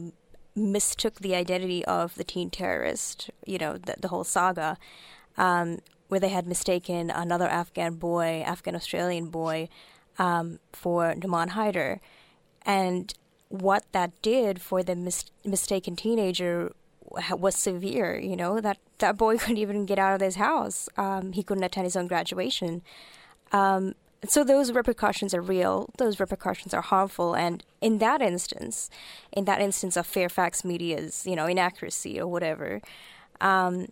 [0.57, 4.79] mistook the identity of the teen terrorist, you know, the, the whole saga,
[5.37, 5.79] um,
[6.09, 9.69] where they had mistaken another Afghan boy, Afghan Australian boy,
[10.19, 11.99] um, for Numan Haider.
[12.63, 13.13] And
[13.49, 16.73] what that did for the mis- mistaken teenager
[17.31, 18.19] was severe.
[18.19, 20.89] You know that that boy couldn't even get out of his house.
[20.97, 22.83] Um, he couldn't attend his own graduation.
[23.53, 23.95] Um,
[24.31, 25.91] so those repercussions are real.
[25.99, 28.91] Those repercussions are harmful, and in that instance,
[29.33, 32.81] in that instance of Fairfax Media's, you know, inaccuracy or whatever,
[33.41, 33.87] um,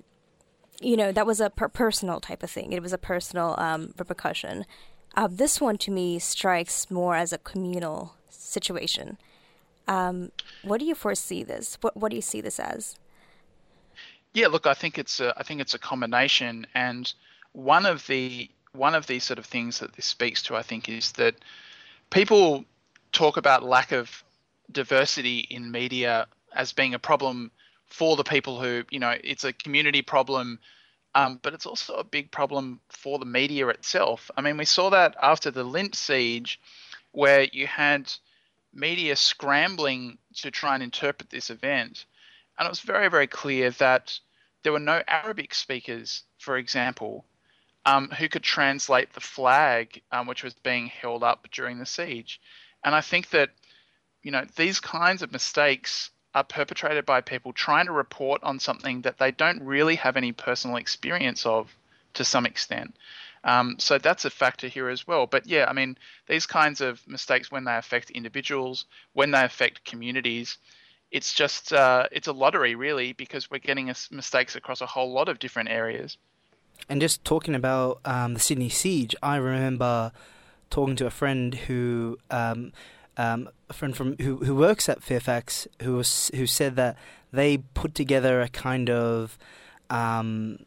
[0.81, 2.73] you know, that was a per- personal type of thing.
[2.73, 4.65] It was a personal um, repercussion.
[5.15, 9.19] Uh, this one to me strikes more as a communal situation.
[9.87, 11.79] Um, what do you foresee this?
[11.81, 12.97] What What do you see this as?
[14.33, 17.13] Yeah, look, I think it's a I think it's a combination, and
[17.53, 20.89] one of the one of these sort of things that this speaks to, I think,
[20.89, 21.37] is that
[22.11, 22.65] people
[23.13, 24.23] talk about lack of
[24.71, 27.51] diversity in media as being a problem
[27.87, 30.59] for the people who, you know, it's a community problem,
[31.15, 34.31] um, but it's also a big problem for the media itself.
[34.37, 36.59] I mean, we saw that after the Lindt siege,
[37.13, 38.11] where you had
[38.73, 42.07] media scrambling to try and interpret this event.
[42.59, 44.19] And it was very, very clear that
[44.63, 47.27] there were no Arabic speakers, for example,
[47.85, 52.41] um, who could translate the flag um, which was being held up during the siege.
[52.85, 53.51] And I think that,
[54.23, 59.03] you know, these kinds of mistakes are perpetrated by people trying to report on something
[59.03, 61.75] that they don't really have any personal experience of
[62.15, 62.97] to some extent.
[63.45, 65.27] Um, so that's a factor here as well.
[65.27, 69.85] But yeah, I mean, these kinds of mistakes when they affect individuals, when they affect
[69.85, 70.59] communities,
[71.11, 75.29] it's just uh, it's a lottery really because we're getting mistakes across a whole lot
[75.29, 76.17] of different areas.
[76.89, 80.13] And just talking about um, the Sydney siege, I remember
[80.71, 82.19] talking to a friend who.
[82.31, 82.73] Um,
[83.19, 86.97] um, a friend from who, who works at Fairfax who was who said that
[87.31, 89.37] they put together a kind of
[89.91, 90.59] um,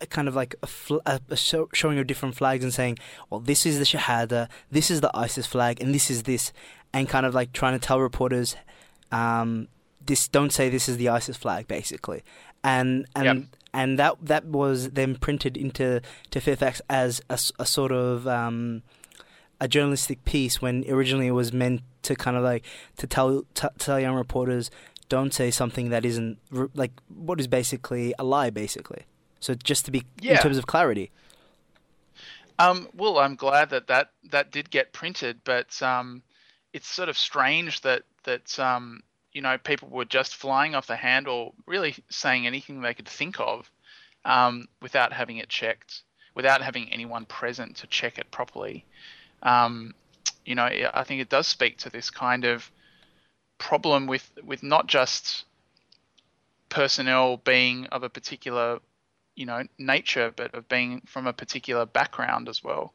[0.00, 2.98] a kind of like a, fl- a, a show, showing of different flags and saying,
[3.30, 6.52] well, this is the Shahada, this is the ISIS flag, and this is this,
[6.92, 8.56] and kind of like trying to tell reporters,
[9.10, 9.68] um,
[10.04, 12.22] this don't say this is the ISIS flag, basically,
[12.62, 13.24] and and.
[13.24, 13.36] Yep.
[13.74, 16.00] And that that was then printed into
[16.30, 18.82] to Fairfax as a, a sort of um,
[19.60, 22.64] a journalistic piece when originally it was meant to kind of like
[22.98, 24.70] to tell t- tell young reporters
[25.08, 26.38] don't say something that isn't
[26.74, 29.04] like what is basically a lie basically
[29.40, 30.32] so just to be yeah.
[30.32, 31.10] in terms of clarity
[32.58, 36.22] um, well i'm glad that that that did get printed but um,
[36.72, 39.02] it's sort of strange that that um,
[39.34, 43.38] you know people were just flying off the handle, really saying anything they could think
[43.40, 43.70] of,
[44.24, 46.02] um, without having it checked,
[46.34, 48.84] without having anyone present to check it properly.
[49.42, 49.94] Um,
[50.46, 52.70] you know, I think it does speak to this kind of
[53.58, 55.44] problem with with not just
[56.68, 58.78] personnel being of a particular
[59.34, 62.94] you know nature, but of being from a particular background as well.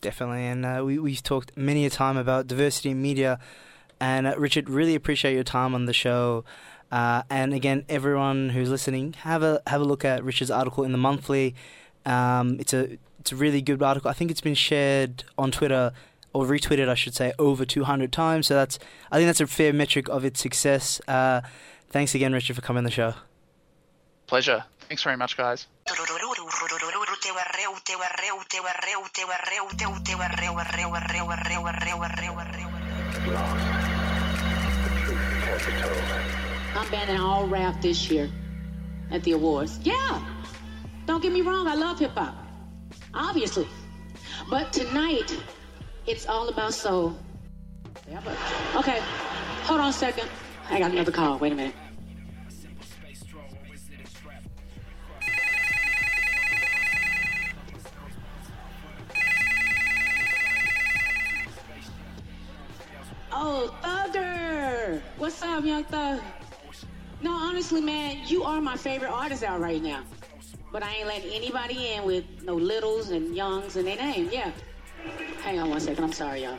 [0.00, 3.40] Definitely, and uh, we we've talked many a time about diversity in media,
[4.00, 6.44] and uh, Richard, really appreciate your time on the show.
[6.90, 10.92] Uh, and again, everyone who's listening, have a have a look at Richard's article in
[10.92, 11.54] the monthly.
[12.06, 14.10] Um, it's a it's a really good article.
[14.10, 15.92] I think it's been shared on Twitter
[16.32, 18.46] or retweeted, I should say, over 200 times.
[18.46, 18.78] So that's
[19.10, 21.00] I think that's a fair metric of its success.
[21.06, 21.42] Uh,
[21.90, 23.14] thanks again, Richard, for coming on the show.
[24.26, 24.64] Pleasure.
[24.88, 25.66] Thanks very much, guys.
[36.74, 38.30] I'm banning all rap this year
[39.10, 39.80] at the awards.
[39.82, 40.22] Yeah.
[41.06, 42.36] Don't get me wrong, I love hip hop.
[43.12, 43.66] Obviously.
[44.48, 45.36] But tonight,
[46.06, 47.18] it's all about soul.
[48.76, 49.00] Okay,
[49.64, 50.28] hold on a second.
[50.70, 51.38] I got another call.
[51.38, 51.74] Wait a minute.
[63.32, 63.74] Oh,
[65.16, 66.20] What's up, young thug?
[67.22, 70.02] No, honestly, man, you are my favorite artist out right now.
[70.72, 74.28] But I ain't letting anybody in with no littles and youngs in their name.
[74.32, 74.52] Yeah.
[75.42, 76.04] Hang on one second.
[76.04, 76.58] I'm sorry, y'all.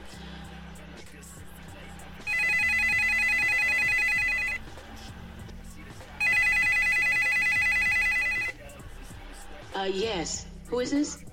[9.76, 10.46] Uh, yes.
[10.68, 11.24] Who is this?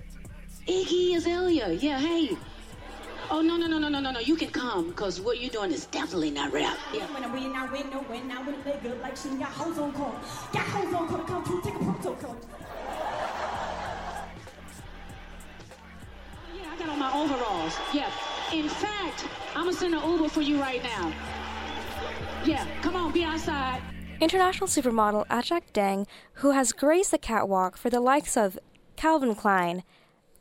[0.69, 1.73] Iggy Azalea.
[1.73, 2.37] Yeah, hey.
[3.29, 4.21] Oh no no no no no no no!
[4.21, 6.79] You can come because what you're doing is definitely not rap.
[6.95, 7.07] Yeah.
[7.07, 8.31] When I win, I win, no win.
[8.31, 10.15] I win play good like she got hoes on call.
[10.53, 11.19] Got hoes on call.
[11.19, 12.37] Come through, take a protocol.
[16.55, 17.77] Yeah, I got on my overalls.
[17.93, 18.11] Yeah.
[18.53, 21.13] In fact, I'm gonna send an Uber for you right now.
[22.45, 23.83] Yeah, come on, be outside.
[24.21, 28.57] International supermodel Ajak Deng, who has graced the catwalk for the likes of
[28.95, 29.83] Calvin Klein,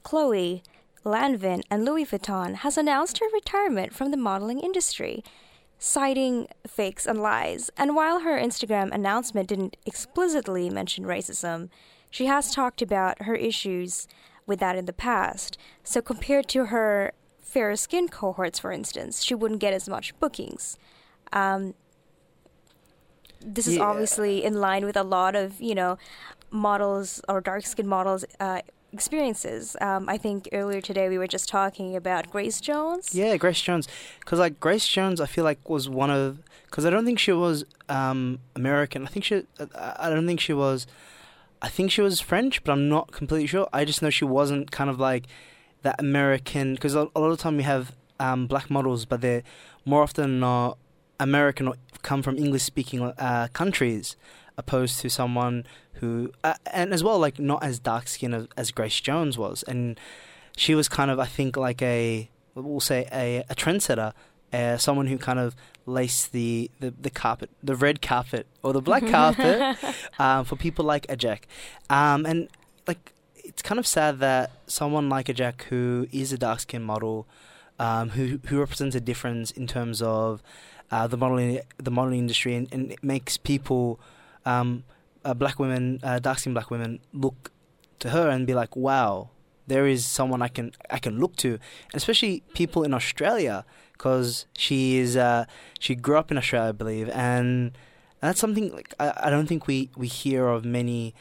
[0.04, 0.62] Chloe,
[1.06, 5.24] Lanvin, and Louis Vuitton, has announced her retirement from the modeling industry,
[5.78, 7.70] citing fakes and lies.
[7.78, 11.70] And while her Instagram announcement didn't explicitly mention racism,
[12.10, 14.08] she has talked about her issues
[14.48, 15.58] with that in the past.
[15.84, 20.78] So, compared to her fair skin cohorts, for instance, she wouldn't get as much bookings.
[21.32, 21.76] Um,
[23.46, 23.84] this is yeah.
[23.84, 25.98] obviously in line with a lot of, you know,
[26.50, 28.62] models or dark skinned models uh,
[28.96, 29.76] experiences.
[29.82, 33.14] Um, I think earlier today we were just talking about Grace Jones.
[33.14, 33.88] Yeah, Grace Jones,
[34.22, 37.32] because like Grace Jones, I feel like was one of because I don't think she
[37.32, 39.04] was um, American.
[39.06, 39.44] I think she,
[39.76, 40.88] I don't think she was.
[41.62, 43.68] I think she was French, but I'm not completely sure.
[43.74, 45.26] I just know she wasn't kind of like
[45.84, 49.44] that American because a, lot of time we have um, black models, but they're
[49.86, 50.78] more often not
[51.20, 54.16] American or come from English speaking uh, countries
[54.58, 59.00] opposed to someone who, uh, and as well, like not as dark skinned as Grace
[59.00, 60.00] Jones was, and
[60.58, 64.14] she was kind of, I think, like a we'll say a, a trendsetter,
[64.54, 68.82] uh, someone who kind of laced the, the, the carpet, the red carpet or the
[68.82, 69.78] black carpet
[70.18, 71.42] um, for people like Ajak,
[71.90, 72.48] um, and
[72.88, 77.28] like it's kind of sad that someone like Ajak, who is a dark skinned model,
[77.80, 80.42] um, who who represents a difference in terms of
[80.92, 84.00] uh, the modeling the modeling industry, and, and it makes people,
[84.46, 84.84] um,
[85.24, 87.52] uh, black women, uh, dark skinned black women, look
[88.00, 89.30] to her and be like, wow,
[89.68, 94.46] there is someone I can I can look to, and especially people in Australia because
[94.58, 95.46] she is uh,
[95.80, 97.78] she grew up in Australia, I believe, and
[98.22, 101.14] that's something like I, I don't think we, we hear of many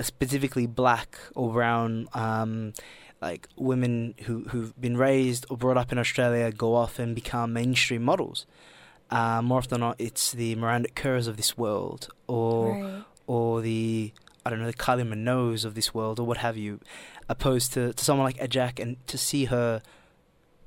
[0.00, 2.72] specifically black or brown um,
[3.20, 7.52] like women who who've been raised or brought up in Australia go off and become
[7.52, 8.46] mainstream models.
[9.18, 13.04] Uh, more often than not, it's the Miranda Kerrs of this world, or Right.
[13.26, 14.12] or the
[14.44, 16.80] I don't know the Kylie Minogues of this world, or what have you,
[17.28, 19.82] opposed to, to someone like Ajak, and to see her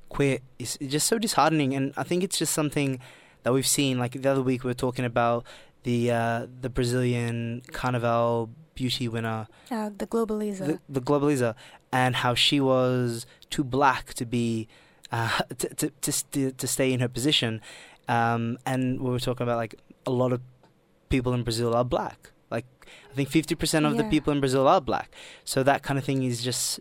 [0.08, 1.74] quit is is just so disheartening.
[1.74, 3.00] And I think it's just something
[3.42, 3.98] that we've seen.
[3.98, 5.44] Like the other week, we were talking about
[5.82, 10.66] the uh, the Brazilian Carnival beauty winner, Uh, the Globeleza.
[10.66, 11.54] the, the Globeleza,
[11.92, 14.68] and how she was too black to be
[15.12, 17.60] uh, to, to to st- to stay in her position.
[18.08, 19.74] Um, and we were talking about like
[20.06, 20.40] a lot of
[21.08, 22.30] people in Brazil are black.
[22.50, 22.66] Like
[23.10, 25.12] I think fifty percent of the people in Brazil are black.
[25.44, 26.80] So that kind of thing is just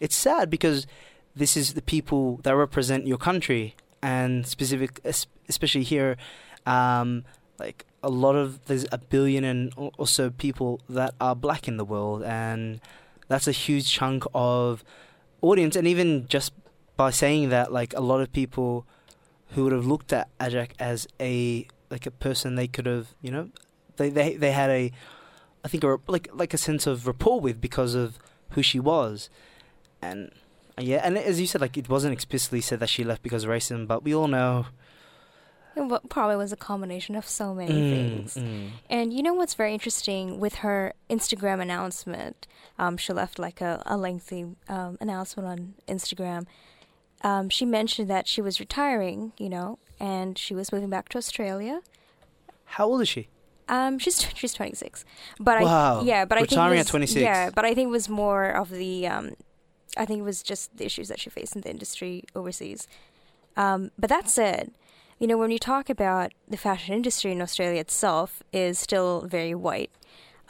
[0.00, 0.86] it's sad because
[1.34, 5.00] this is the people that represent your country and specific
[5.48, 6.16] especially here
[6.66, 7.24] um,
[7.58, 11.84] like a lot of there's a billion and also people that are black in the
[11.84, 12.80] world and
[13.28, 14.84] that's a huge chunk of
[15.40, 16.52] audience and even just
[16.96, 18.84] by saying that like a lot of people
[19.52, 23.30] who would have looked at Ajak as a like a person they could have you
[23.30, 23.50] know
[23.96, 24.90] they they they had a
[25.64, 28.18] I think a, like like a sense of rapport with because of
[28.50, 29.30] who she was
[30.00, 30.30] and
[30.78, 33.50] yeah and as you said like it wasn't explicitly said that she left because of
[33.50, 34.66] racism but we all know
[35.74, 38.34] It probably was a combination of so many Mm, things.
[38.36, 38.68] mm.
[38.90, 42.46] And you know what's very interesting with her Instagram announcement?
[42.78, 46.44] Um, she left like a, a lengthy um, announcement on Instagram.
[47.24, 51.18] Um, she mentioned that she was retiring, you know, and she was moving back to
[51.18, 51.80] Australia.
[52.64, 53.28] how old is she
[53.68, 55.04] Um, she's she's 26,
[55.38, 56.00] but Wow.
[56.00, 57.22] I yeah, but I Retiring at think was, 26.
[57.22, 59.30] Yeah, but I think it was more of the um,
[59.96, 62.88] I think it was just the issues that she faced in the industry overseas.
[63.56, 64.72] Um, but that said,
[65.18, 69.54] you know, when you talk about the fashion industry in Australia itself is still very
[69.54, 69.90] white.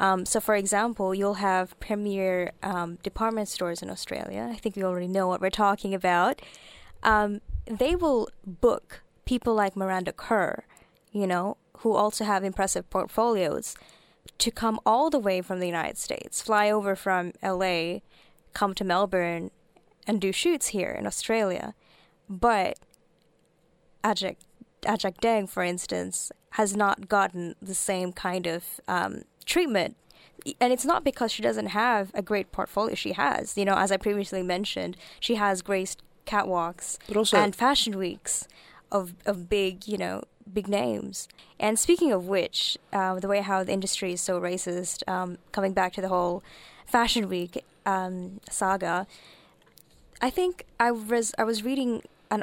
[0.02, 4.50] Um, so, for example, you'll have premier um, department stores in Australia.
[4.52, 6.42] I think we already know what we're talking about.
[7.04, 10.64] Um, they will book people like Miranda Kerr,
[11.12, 13.76] you know, who also have impressive portfolios,
[14.38, 18.00] to come all the way from the United States, fly over from LA,
[18.54, 19.52] come to Melbourne,
[20.04, 21.74] and do shoots here in Australia.
[22.28, 22.76] But
[24.02, 24.34] Ajak,
[24.82, 29.96] Ajak Deng, for instance, has not gotten the same kind of um, treatment.
[30.60, 32.94] And it's not because she doesn't have a great portfolio.
[32.96, 36.98] She has, you know, as I previously mentioned, she has graced catwalks
[37.38, 38.48] and fashion weeks
[38.90, 41.28] of of big, you know, big names.
[41.60, 45.72] And speaking of which, uh, the way how the industry is so racist, um, coming
[45.72, 46.42] back to the whole
[46.86, 49.06] fashion week um, saga,
[50.20, 52.42] I think I was I was reading an,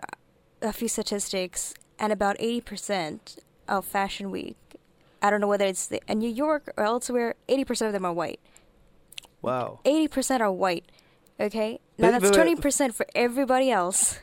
[0.62, 4.58] a few statistics, and about eighty percent of Fashion Week,
[5.22, 8.05] I don't know whether it's the, in New York or elsewhere, eighty percent of them
[8.05, 8.39] are white.
[9.41, 10.86] wow Eighty percent are white.
[11.39, 12.36] Okay, now Wait, that's wait, wait.
[12.36, 14.20] twenty percent for everybody else.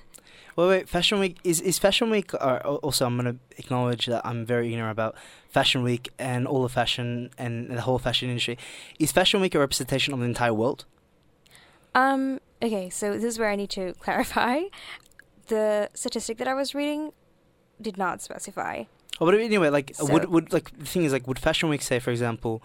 [0.56, 0.88] Wait, wait.
[0.88, 2.32] Fashion Week is is Fashion Week.
[2.34, 5.14] Or also, I'm gonna acknowledge that I'm very ignorant about
[5.50, 8.56] Fashion Week and all of fashion and the whole fashion industry.
[8.98, 10.84] Is Fashion Week a representation of the entire world?
[11.94, 12.40] Um.
[12.62, 14.60] Okay, so this is where I need to clarify.
[15.48, 17.12] The statistic that I was reading
[17.80, 18.84] did not specify.
[19.20, 21.82] Oh, but anyway, like So- would would like the thing is like would Fashion Week
[21.82, 22.62] say, for example,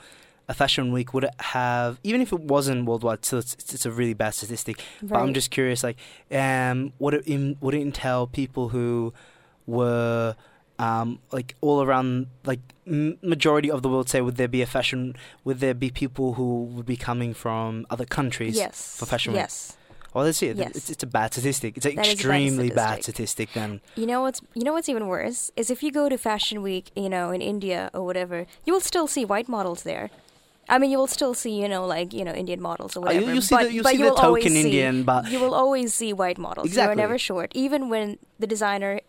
[0.50, 3.24] a Fashion Week would it have even if it wasn't worldwide?
[3.24, 4.82] Still, it's, it's a really bad statistic.
[5.02, 5.98] But I'm just curious, like,
[6.32, 9.14] um, would it in, would it entail people who
[9.68, 10.36] were
[10.80, 14.10] um like all around like m- majority of the world?
[14.10, 15.16] Say, would there be a fashion?
[15.46, 18.58] Would there be people who would be coming from other countries?
[18.58, 18.98] Yes.
[18.98, 19.42] For Fashion Week.
[19.42, 19.78] Yes.
[20.14, 20.58] Well, that's it.
[20.58, 20.72] Yes.
[20.76, 21.78] It's, it's a bad statistic.
[21.78, 23.50] It's an That a bad extremely bad statistic.
[23.50, 23.54] statistic.
[23.54, 23.82] Then.
[23.96, 26.92] You know what's you know what's even worse is if you go to Fashion Week,
[26.96, 30.10] you know, in India or whatever, you will still see white models there.
[30.70, 33.12] I mean, you will still see, you know, like you know, Indian models or Uh,
[33.12, 33.34] you- whatever.
[33.34, 35.32] you'll see but the- you'll but see you the will always token see, Indian, but-
[35.32, 36.66] you will always see white models.
[36.68, 36.92] You Exactly.
[36.92, 39.00] are never short, even when the designer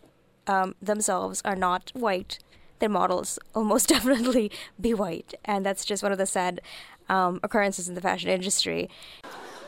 [0.49, 2.39] um, themselves are not white.
[2.81, 4.51] Their models will most definitely
[4.81, 6.61] be white, and that's just one of the sad
[7.09, 8.89] um, occurrences in the fashion industry.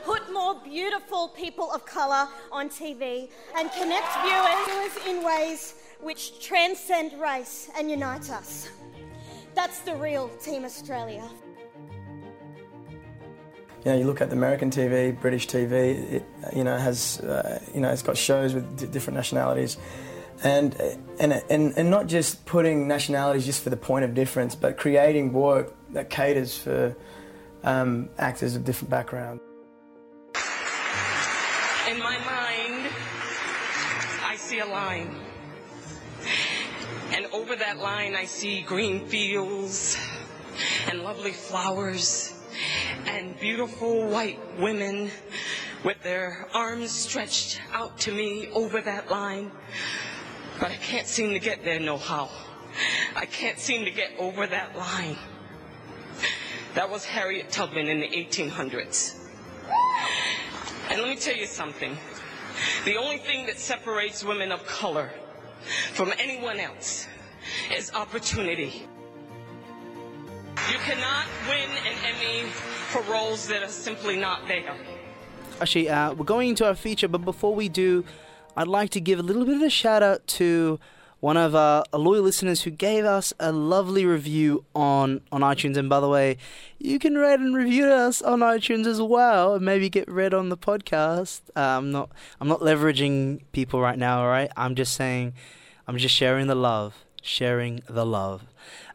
[0.05, 7.15] Put more beautiful people of colour on TV and connect viewers in ways which transcend
[7.15, 8.69] race and unite us.
[9.55, 11.27] That's the real Team Australia.
[13.85, 16.13] You know, you look at the American TV, British TV.
[16.13, 16.25] It
[16.55, 19.79] you know has uh, you know it's got shows with d- different nationalities,
[20.43, 20.75] and
[21.19, 25.33] and and and not just putting nationalities just for the point of difference, but creating
[25.33, 26.95] work that caters for
[27.63, 29.43] um, actors of different backgrounds.
[31.95, 32.91] In my mind,
[34.25, 35.15] I see a line.
[37.13, 39.97] And over that line, I see green fields
[40.89, 42.35] and lovely flowers
[43.07, 45.09] and beautiful white women
[45.85, 49.53] with their arms stretched out to me over that line.
[50.59, 52.29] But I can't seem to get there no how.
[53.15, 55.17] I can't seem to get over that line.
[56.75, 59.24] That was Harriet Tubman in the 1800s.
[60.95, 61.99] And let me tell you something.
[62.85, 65.11] The only thing that separates women of color
[65.93, 67.09] from anyone else
[67.77, 68.87] is opportunity.
[70.71, 72.49] You cannot win an Emmy
[72.93, 74.73] for roles that are simply not there.
[75.61, 78.05] Actually, uh, we're going into our feature, but before we do,
[78.57, 80.79] I'd like to give a little bit of a shout out to
[81.25, 85.75] one of our loyal listeners who gave us a lovely review on, on iTunes.
[85.79, 86.37] And by the way,
[86.79, 90.51] you can rate and review us on iTunes as well, and maybe get read on
[90.51, 91.41] the podcast.
[91.57, 92.11] Uh, I'm not
[92.43, 94.21] I'm not leveraging people right now.
[94.21, 95.33] All right, I'm just saying,
[95.89, 98.43] I'm just sharing the love, sharing the love.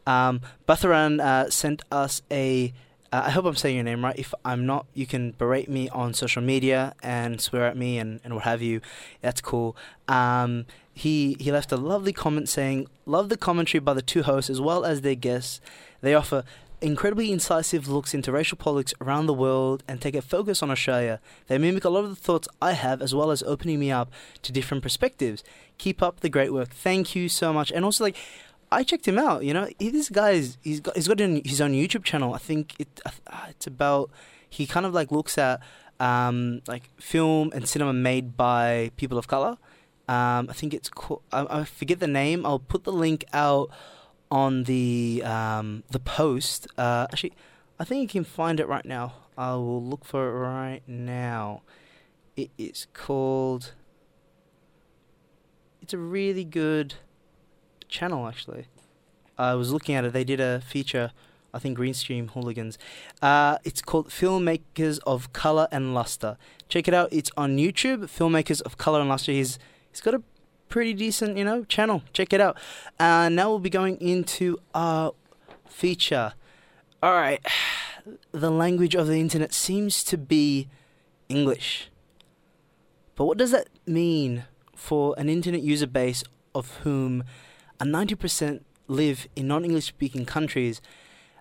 [0.06, 2.72] Um, Batharan uh, sent us a
[3.12, 4.16] uh, I hope I'm saying your name right.
[4.16, 8.20] If I'm not, you can berate me on social media and swear at me and,
[8.22, 8.80] and what have you.
[9.20, 9.76] That's cool.
[10.06, 10.66] Um,
[11.00, 14.60] he he left a lovely comment saying, "Love the commentary by the two hosts as
[14.60, 15.60] well as their guests.
[16.02, 16.44] They offer."
[16.82, 21.20] Incredibly incisive looks into racial politics around the world and take a focus on Australia.
[21.46, 24.10] They mimic a lot of the thoughts I have, as well as opening me up
[24.40, 25.44] to different perspectives.
[25.76, 26.70] Keep up the great work.
[26.70, 27.70] Thank you so much.
[27.70, 28.16] And also, like,
[28.72, 29.44] I checked him out.
[29.44, 32.32] You know, this guy's he's got he's got his own YouTube channel.
[32.34, 34.10] I think it uh, it's about
[34.48, 35.60] he kind of like looks at
[35.98, 39.56] um, like film and cinema made by people of color.
[40.10, 41.22] Um, I think it's cool.
[41.30, 42.44] I, I, forget the name.
[42.44, 43.70] I'll put the link out
[44.28, 46.66] on the um, the post.
[46.76, 47.32] Uh, actually,
[47.78, 49.12] I think you can find it right now.
[49.38, 51.62] I will look for it right now.
[52.36, 53.74] It is called.
[55.80, 56.94] It's a really good
[57.86, 58.66] channel actually.
[59.38, 60.12] I was looking at it.
[60.12, 61.12] They did a feature,
[61.54, 62.78] I think Green Street Hooligans.
[63.22, 66.36] Uh, it's called Filmmakers of Color and Luster.
[66.68, 67.10] Check it out.
[67.12, 68.06] It's on YouTube.
[68.06, 69.30] Filmmakers of Color and Luster.
[69.30, 69.56] He's
[69.90, 70.22] he's got a
[70.68, 72.02] pretty decent, you know, channel.
[72.12, 72.56] Check it out.
[72.98, 75.12] Uh, now we'll be going into our
[75.68, 76.34] feature.
[77.02, 77.44] All right.
[78.32, 80.68] The language of the internet seems to be
[81.28, 81.90] English.
[83.14, 86.24] But what does that mean for an internet user base
[86.54, 87.22] of whom
[87.78, 90.80] and 90% live in non English speaking countries,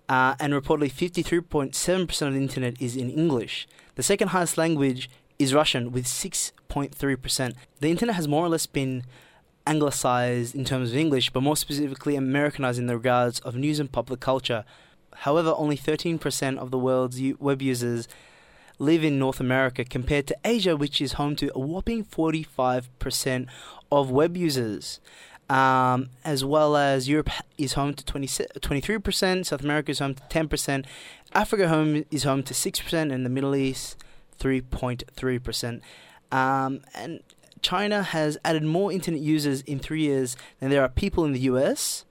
[0.08, 3.68] uh, and reportedly 53.7% of the internet is in English.
[3.96, 6.06] The second highest language is Russian with
[6.70, 7.54] 6.3%.
[7.80, 9.04] The internet has more or less been
[9.66, 13.92] anglicized in terms of English, but more specifically Americanized in the regards of news and
[13.92, 14.64] popular culture.
[15.18, 18.08] However, only 13% of the world's web users
[18.78, 23.48] live in North America compared to Asia, which is home to a whopping 45%
[23.92, 25.00] of web users
[25.50, 30.22] um, as well as Europe is home to 20, 23%, South America is home to
[30.24, 30.86] 10%,
[31.34, 33.98] Africa home is home to 6%, and the Middle East
[34.40, 35.82] 3.3%.
[36.32, 37.22] Um, and
[37.62, 41.42] China has added more internet users in three years than there are people in the
[41.42, 42.06] US.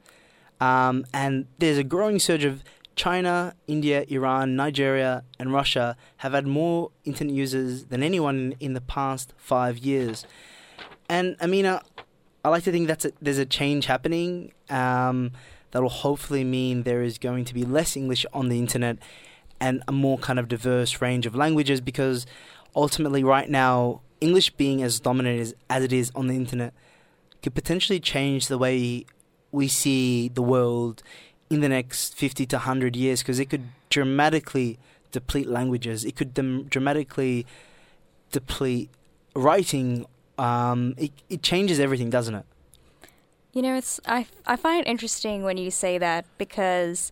[0.60, 2.64] Um, and there's a growing surge of
[2.96, 8.80] China, India, Iran, Nigeria, and Russia have had more internet users than anyone in the
[8.80, 10.26] past five years.
[11.08, 11.82] And Amina,
[12.44, 15.30] I like to think that there's a change happening um,
[15.70, 18.98] that will hopefully mean there is going to be less English on the internet
[19.60, 22.26] and a more kind of diverse range of languages because
[22.74, 26.72] ultimately, right now, English being as dominant as, as it is on the internet
[27.42, 29.04] could potentially change the way
[29.52, 31.02] we see the world
[31.50, 34.78] in the next 50 to 100 years because it could dramatically
[35.12, 36.04] deplete languages.
[36.04, 37.46] It could dem- dramatically
[38.30, 38.90] deplete
[39.34, 40.06] writing
[40.38, 42.46] um, it, it changes everything, doesn't it?
[43.52, 47.10] You know, it's I, I find it interesting when you say that because,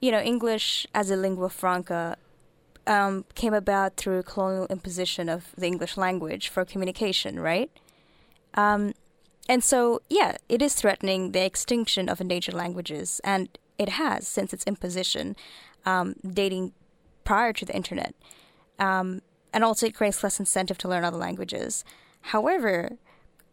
[0.00, 2.16] you know, English as a lingua franca
[2.86, 7.70] um, came about through colonial imposition of the English language for communication, right?
[8.54, 8.94] Um,
[9.48, 14.52] and so, yeah, it is threatening the extinction of endangered languages, and it has since
[14.52, 15.36] its imposition,
[15.84, 16.72] um, dating
[17.24, 18.14] prior to the internet.
[18.78, 19.22] Um,
[19.52, 21.84] and also, it creates less incentive to learn other languages.
[22.22, 22.98] However,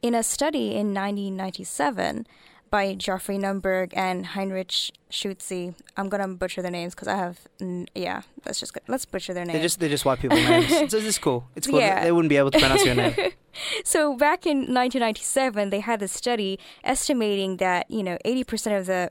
[0.01, 2.25] in a study in 1997,
[2.69, 5.73] by Geoffrey Nunberg and Heinrich Schutze.
[5.97, 8.21] I'm gonna butcher their names because I have, n- yeah.
[8.45, 9.53] Let's just go, let's butcher their names.
[9.53, 10.67] They're just they're just white people names.
[10.71, 11.47] it's, it's cool.
[11.55, 11.79] It's cool.
[11.79, 12.03] Yeah.
[12.03, 13.15] They wouldn't be able to pronounce your name.
[13.83, 19.09] so back in 1997, they had this study estimating that you know 80% of the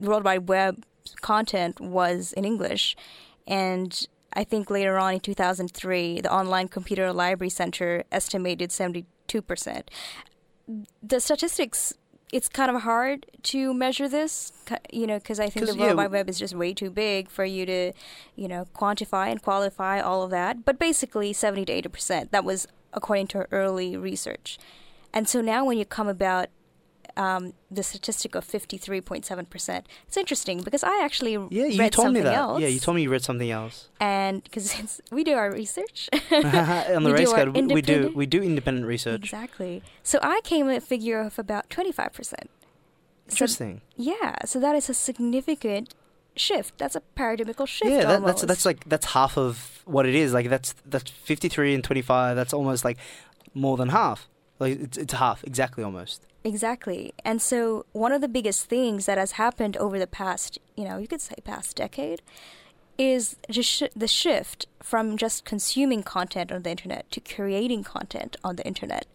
[0.00, 0.84] World Wide Web
[1.20, 2.96] content was in English,
[3.46, 9.04] and I think later on in 2003, the Online Computer Library Center estimated 72%.
[11.02, 11.94] The statistics.
[12.36, 14.52] It's kind of hard to measure this,
[14.92, 17.30] you know, because I think the World yeah, Wide Web is just way too big
[17.30, 17.92] for you to,
[18.34, 20.64] you know, quantify and qualify all of that.
[20.66, 22.32] But basically, 70 to 80 percent.
[22.32, 24.58] That was according to early research.
[25.14, 26.48] And so now, when you come about
[27.16, 32.12] um, the statistic of 53.7 percent, it's interesting because I actually Yeah, you read told
[32.12, 32.34] me that.
[32.34, 32.60] else.
[32.60, 33.88] Yeah, you told me you read something else.
[34.00, 38.42] and because we do our research On the race card, we- do independent- we do
[38.42, 39.24] independent research.
[39.24, 39.82] Exactly.
[40.02, 42.50] So I came at a figure of about 25 percent.
[43.28, 43.80] Interesting.
[43.96, 45.94] Yeah, so that is a significant
[46.36, 46.78] shift.
[46.78, 47.90] That's a paradigmical shift.
[47.90, 50.32] yeah, that, that's that's like that's half of what it is.
[50.32, 52.36] Like that's that's fifty three and twenty five.
[52.36, 52.98] That's almost like
[53.54, 54.28] more than half.
[54.58, 56.22] Like it's it's half exactly almost.
[56.44, 57.12] Exactly.
[57.24, 60.96] And so one of the biggest things that has happened over the past, you know,
[60.96, 62.22] you could say past decade,
[62.98, 68.36] is just sh- the shift from just consuming content on the internet to creating content
[68.44, 69.06] on the internet.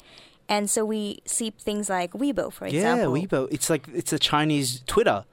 [0.50, 3.18] And so we see things like Weibo, for yeah, example.
[3.18, 3.48] Yeah, Weibo.
[3.50, 5.24] It's like it's a Chinese Twitter,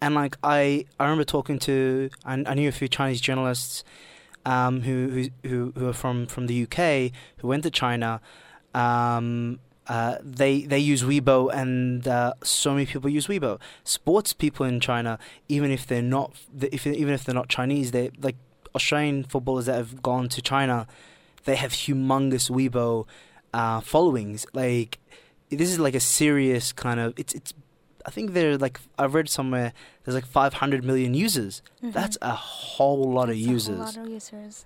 [0.00, 3.84] and like I I remember talking to I, I knew a few Chinese journalists,
[4.44, 8.20] um, who who who who are from from the UK who went to China,
[8.74, 9.60] um.
[9.86, 13.60] Uh, they they use Weibo and uh, so many people use Weibo.
[13.84, 15.18] Sports people in China,
[15.50, 18.36] even if they're not, if even if they're not Chinese, they like
[18.74, 20.86] Australian footballers that have gone to China,
[21.44, 23.06] they have humongous Weibo
[23.52, 24.46] uh, followings.
[24.54, 25.00] Like
[25.50, 27.52] this is like a serious kind of it's it's.
[28.06, 31.60] I think they're like I read somewhere there's like 500 million users.
[31.82, 31.92] Mhm.
[31.92, 33.76] That's a whole lot of That's a users.
[33.76, 34.64] whole lot of users.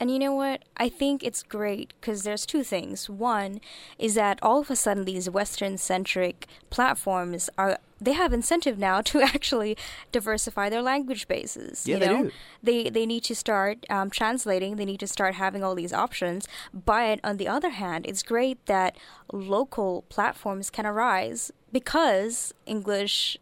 [0.00, 0.64] And you know what?
[0.76, 3.08] I think it's great because there's two things.
[3.08, 3.60] One
[3.98, 9.22] is that all of a sudden these Western-centric platforms are they have incentive now to
[9.22, 9.76] actually
[10.12, 11.86] diversify their language bases.
[11.86, 12.30] Yeah, you they do.
[12.62, 14.76] They they need to start um, translating.
[14.76, 16.48] They need to start having all these options.
[16.72, 18.96] But on the other hand, it's great that
[19.32, 23.38] local platforms can arise because English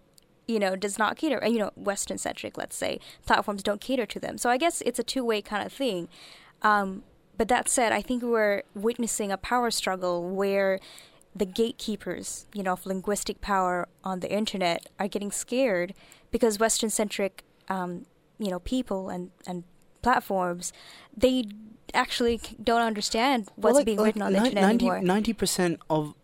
[0.47, 4.19] you know, does not cater, you know, Western centric, let's say, platforms don't cater to
[4.19, 4.37] them.
[4.37, 6.09] So I guess it's a two way kind of thing.
[6.63, 7.03] Um,
[7.37, 10.79] but that said, I think we're witnessing a power struggle where
[11.35, 15.95] the gatekeepers, you know, of linguistic power on the internet are getting scared
[16.31, 18.07] because Western centric, um,
[18.39, 19.65] you know, people and, and
[20.03, 20.73] platforms,
[21.17, 21.45] they
[21.95, 25.21] actually don't understand what's Well, like- being like written on the ni- internet 90, anymore.
[25.23, 26.15] 90% of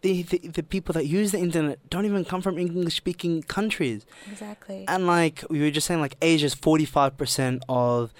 [0.00, 4.06] the, the the people that use the internet don't even come from English speaking countries.
[4.30, 4.84] Exactly.
[4.86, 8.12] And like we were just saying, like Asia's forty five percent of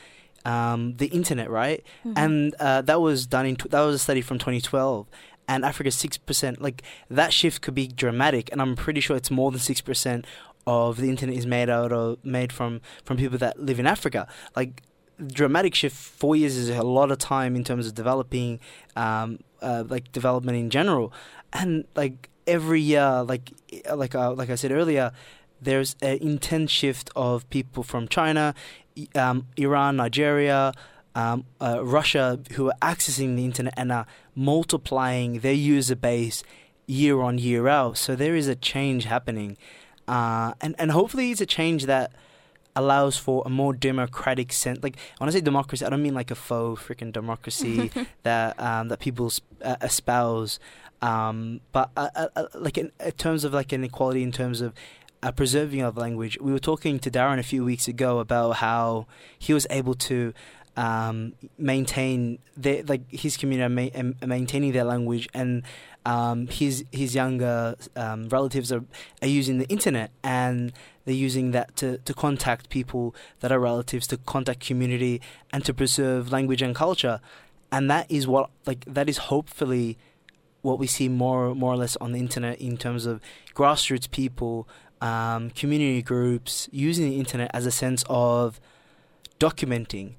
[0.45, 1.83] um, the internet, right?
[2.05, 2.13] Mhm.
[2.17, 5.07] And uh, that was done in tw- that was a study from twenty twelve.
[5.47, 6.61] And Africa's six percent.
[6.61, 10.27] Like that shift could be dramatic, and I'm pretty sure it's more than six percent
[10.67, 14.27] of the internet is made out of made from from people that live in Africa.
[14.55, 14.83] Like
[15.27, 15.97] dramatic shift.
[15.97, 18.61] Four years is a lot of time in terms of developing,
[18.95, 21.13] um, uh, like development in general,
[21.53, 23.51] and like every year, like
[23.95, 25.13] like uh, like I said earlier,
[25.61, 28.55] there's an intense shift of people from China,
[29.15, 30.73] um, Iran, Nigeria,
[31.15, 36.43] um, uh, Russia, who are accessing the internet and are multiplying their user base
[36.87, 37.99] year on year out.
[37.99, 39.57] So there is a change happening,
[40.07, 42.13] uh, and and hopefully it's a change that
[42.77, 44.83] allows for a more democratic sense.
[44.83, 47.91] Like when I say democracy, I don't mean like a faux freaking democracy
[48.23, 49.33] that um, that people
[49.63, 50.59] uh, espouse,
[51.03, 54.73] um, but uh, uh, uh, like in, in terms of like inequality, in terms of
[55.23, 56.39] uh, preserving of language.
[56.41, 59.07] We were talking to Darren a few weeks ago about how
[59.39, 60.33] he was able to
[60.77, 65.65] um, maintain their, like his community ma- maintaining their language and
[66.07, 68.85] um, his his younger um, relatives are,
[69.21, 70.73] are using the internet and
[71.05, 75.21] they're using that to, to contact people that are relatives to contact community
[75.53, 77.21] and to preserve language and culture
[77.73, 79.99] and that is what like that is hopefully
[80.63, 83.21] what we see more more or less on the internet in terms of
[83.55, 84.69] grassroots people
[85.01, 88.61] um, community groups using the internet as a sense of
[89.39, 90.15] documenting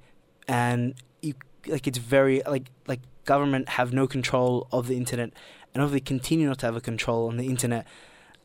[0.48, 1.34] and you,
[1.68, 5.32] like it's very like like government have no control of the internet
[5.74, 7.86] and obviously continue not to have a control on the internet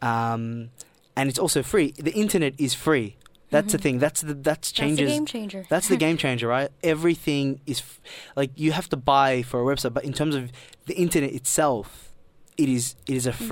[0.03, 0.71] um,
[1.17, 3.17] and it's also free the internet is free
[3.51, 3.83] that's the Mhm.
[3.83, 5.65] thing that's the that's the changes game changer.
[5.69, 8.01] that's the game changer right everything is f-
[8.35, 10.51] like you have to buy for a website but in terms of
[10.87, 12.13] the internet itself
[12.57, 13.45] it is it is a Mm-hmm.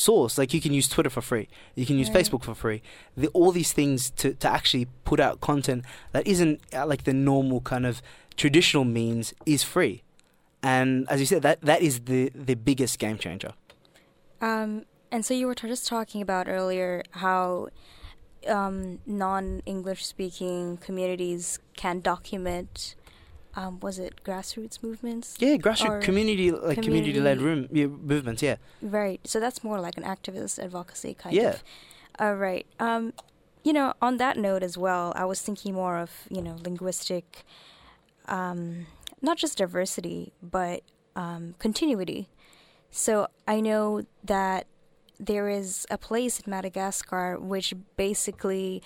[0.00, 0.38] Source.
[0.38, 2.24] Like you can use Twitter for free, you can use Right.
[2.24, 2.80] Facebook for free.
[3.16, 7.12] The, all these things to, to actually put out content that isn't uh, like the
[7.12, 8.02] normal kind of
[8.36, 10.02] traditional means is free.
[10.62, 13.52] And as you said, that that is the the biggest game changer.
[14.40, 17.68] Um, and so you were t- just talking about earlier how
[18.46, 22.94] um, non-English speaking communities can document.
[23.54, 25.36] Um, was it grassroots movements?
[25.40, 28.42] Yeah, grassroots community like community led room yeah, movements.
[28.42, 29.20] Yeah, Right.
[29.24, 31.42] So that's more like an activist advocacy kind of.
[31.42, 31.50] Yeah.
[31.50, 31.62] of.
[32.20, 32.66] All right.
[32.78, 33.12] Um,
[33.64, 37.44] you know, on that note as well, I was thinking more of you know linguistic,
[38.26, 38.86] um,
[39.20, 40.82] not just diversity, but
[41.16, 42.28] um, continuity.
[42.90, 44.66] So I know that
[45.18, 48.82] there is a place in Madagascar which basically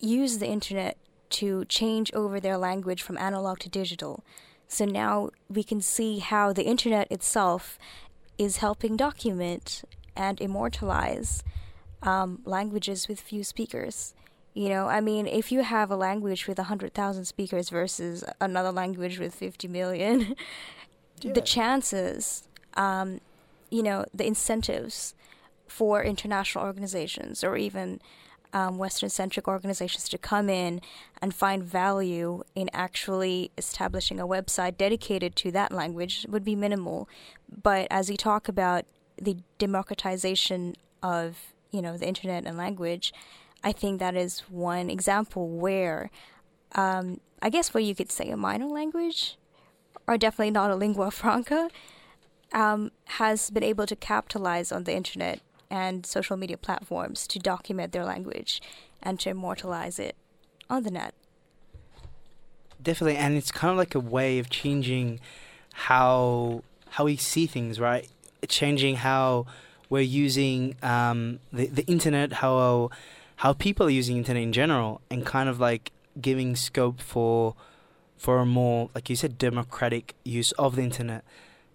[0.00, 0.98] use the internet
[1.30, 4.24] to change over their language from analog to digital.
[4.68, 7.78] So now we can see how the internet itself
[8.38, 9.84] is helping document
[10.16, 11.42] and immortalize
[12.02, 14.14] um, languages with few speakers.
[14.54, 19.18] You know, I mean, if you have a language with 100,000 speakers versus another language
[19.18, 20.34] with 50 million,
[21.20, 23.20] the chances, um,
[23.70, 25.14] you know, the incentives
[25.68, 28.00] for international organizations or even
[28.56, 30.80] um, Western centric organizations to come in
[31.20, 37.06] and find value in actually establishing a website dedicated to that language would be minimal.
[37.62, 38.86] But as we talk about
[39.20, 43.12] the democratization of you know the internet and language,
[43.62, 46.10] I think that is one example where
[46.74, 49.36] um, I guess where you could say a minor language,
[50.08, 51.68] or definitely not a lingua franca,
[52.54, 52.90] um,
[53.20, 55.40] has been able to capitalize on the internet
[55.70, 58.60] and social media platforms to document their language
[59.02, 60.16] and to immortalize it
[60.68, 61.14] on the net.
[62.82, 63.16] definitely.
[63.16, 65.20] And it's kind of like a way of changing
[65.74, 68.08] how how we see things, right?
[68.48, 69.46] Changing how
[69.90, 72.90] we're using um, the the internet, how
[73.36, 77.54] how people are using internet in general, and kind of like giving scope for
[78.16, 81.22] for a more, like you said, democratic use of the internet.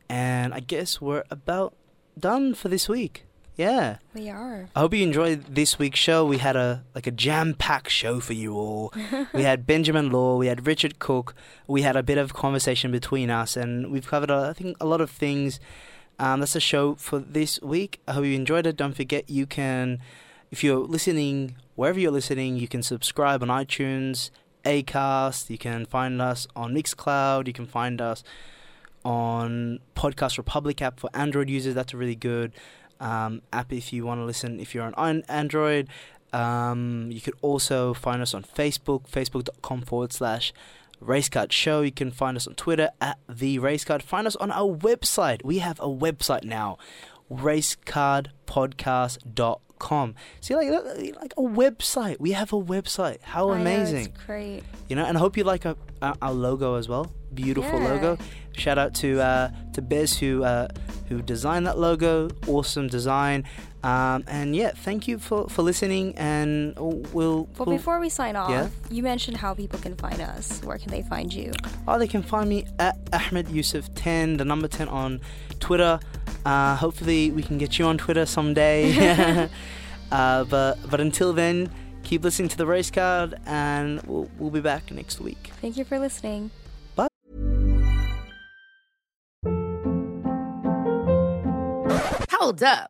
[0.10, 1.74] And I guess we're about
[2.20, 3.26] done for this week.
[3.62, 3.98] Yeah.
[4.16, 4.70] We are.
[4.76, 6.26] I hope you enjoyed this week's show.
[6.26, 8.92] We had a like a jam-packed show for you all.
[9.36, 11.36] we had Benjamin Law, we had Richard Cooke,
[11.68, 14.88] we had a bit of conversation between us, and we've covered uh, I think a
[14.88, 15.60] lot of things.
[16.18, 18.00] Um, that's the show for this week.
[18.08, 18.78] I hope you enjoyed it.
[18.78, 20.00] Don't forget you can,
[20.50, 24.32] if you're listening wherever you're listening, you can subscribe on iTunes,
[24.66, 25.52] Acast.
[25.52, 27.46] You can find us on Mixcloud.
[27.46, 28.24] You can find us
[29.06, 31.76] on Podcast Republic app for Android users.
[31.76, 32.54] That's really good
[33.02, 34.60] um, app if you want to listen.
[34.60, 35.90] If you're on Android,
[36.32, 40.54] um, you could also find us on Facebook, facebook.com forward slash
[41.04, 41.82] Racecard Show.
[41.82, 44.02] You can find us on Twitter at the Racecard.
[44.02, 45.44] Find us on our website.
[45.44, 46.78] We have a website now,
[47.32, 50.16] racecardpodcast.com.
[50.42, 50.70] See, like
[51.20, 52.20] like a website.
[52.20, 53.22] We have a website.
[53.22, 54.06] How I amazing!
[54.06, 54.64] it's great.
[54.90, 57.12] You know, and I hope you like our, our, our logo as well.
[57.34, 57.88] Beautiful Yeah.
[57.94, 58.18] logo.
[58.54, 60.68] Shout out to uh, to Bez who uh,
[61.10, 62.30] who designed that logo.
[62.48, 63.46] Awesome design.
[63.84, 66.14] Um, and yeah, thank you for, for listening.
[66.18, 67.46] And we'll.
[67.58, 68.70] But we'll- before we sign off, Yeah?
[68.90, 70.62] you mentioned how people can find us.
[70.64, 71.52] Where can they find you?
[71.88, 75.20] Oh, they can find me at Ahmed Yusuf 10, the number 10 on
[75.60, 76.00] Twitter.
[76.46, 79.50] Uh, hopefully, we can get you on Twitter someday.
[80.12, 81.72] uh, but but until then,
[82.04, 85.52] keep listening to the race card, and we'll, we'll be back next week.
[85.62, 86.52] Thank you for listening.
[86.96, 87.08] Bye.
[92.32, 92.90] Hold up.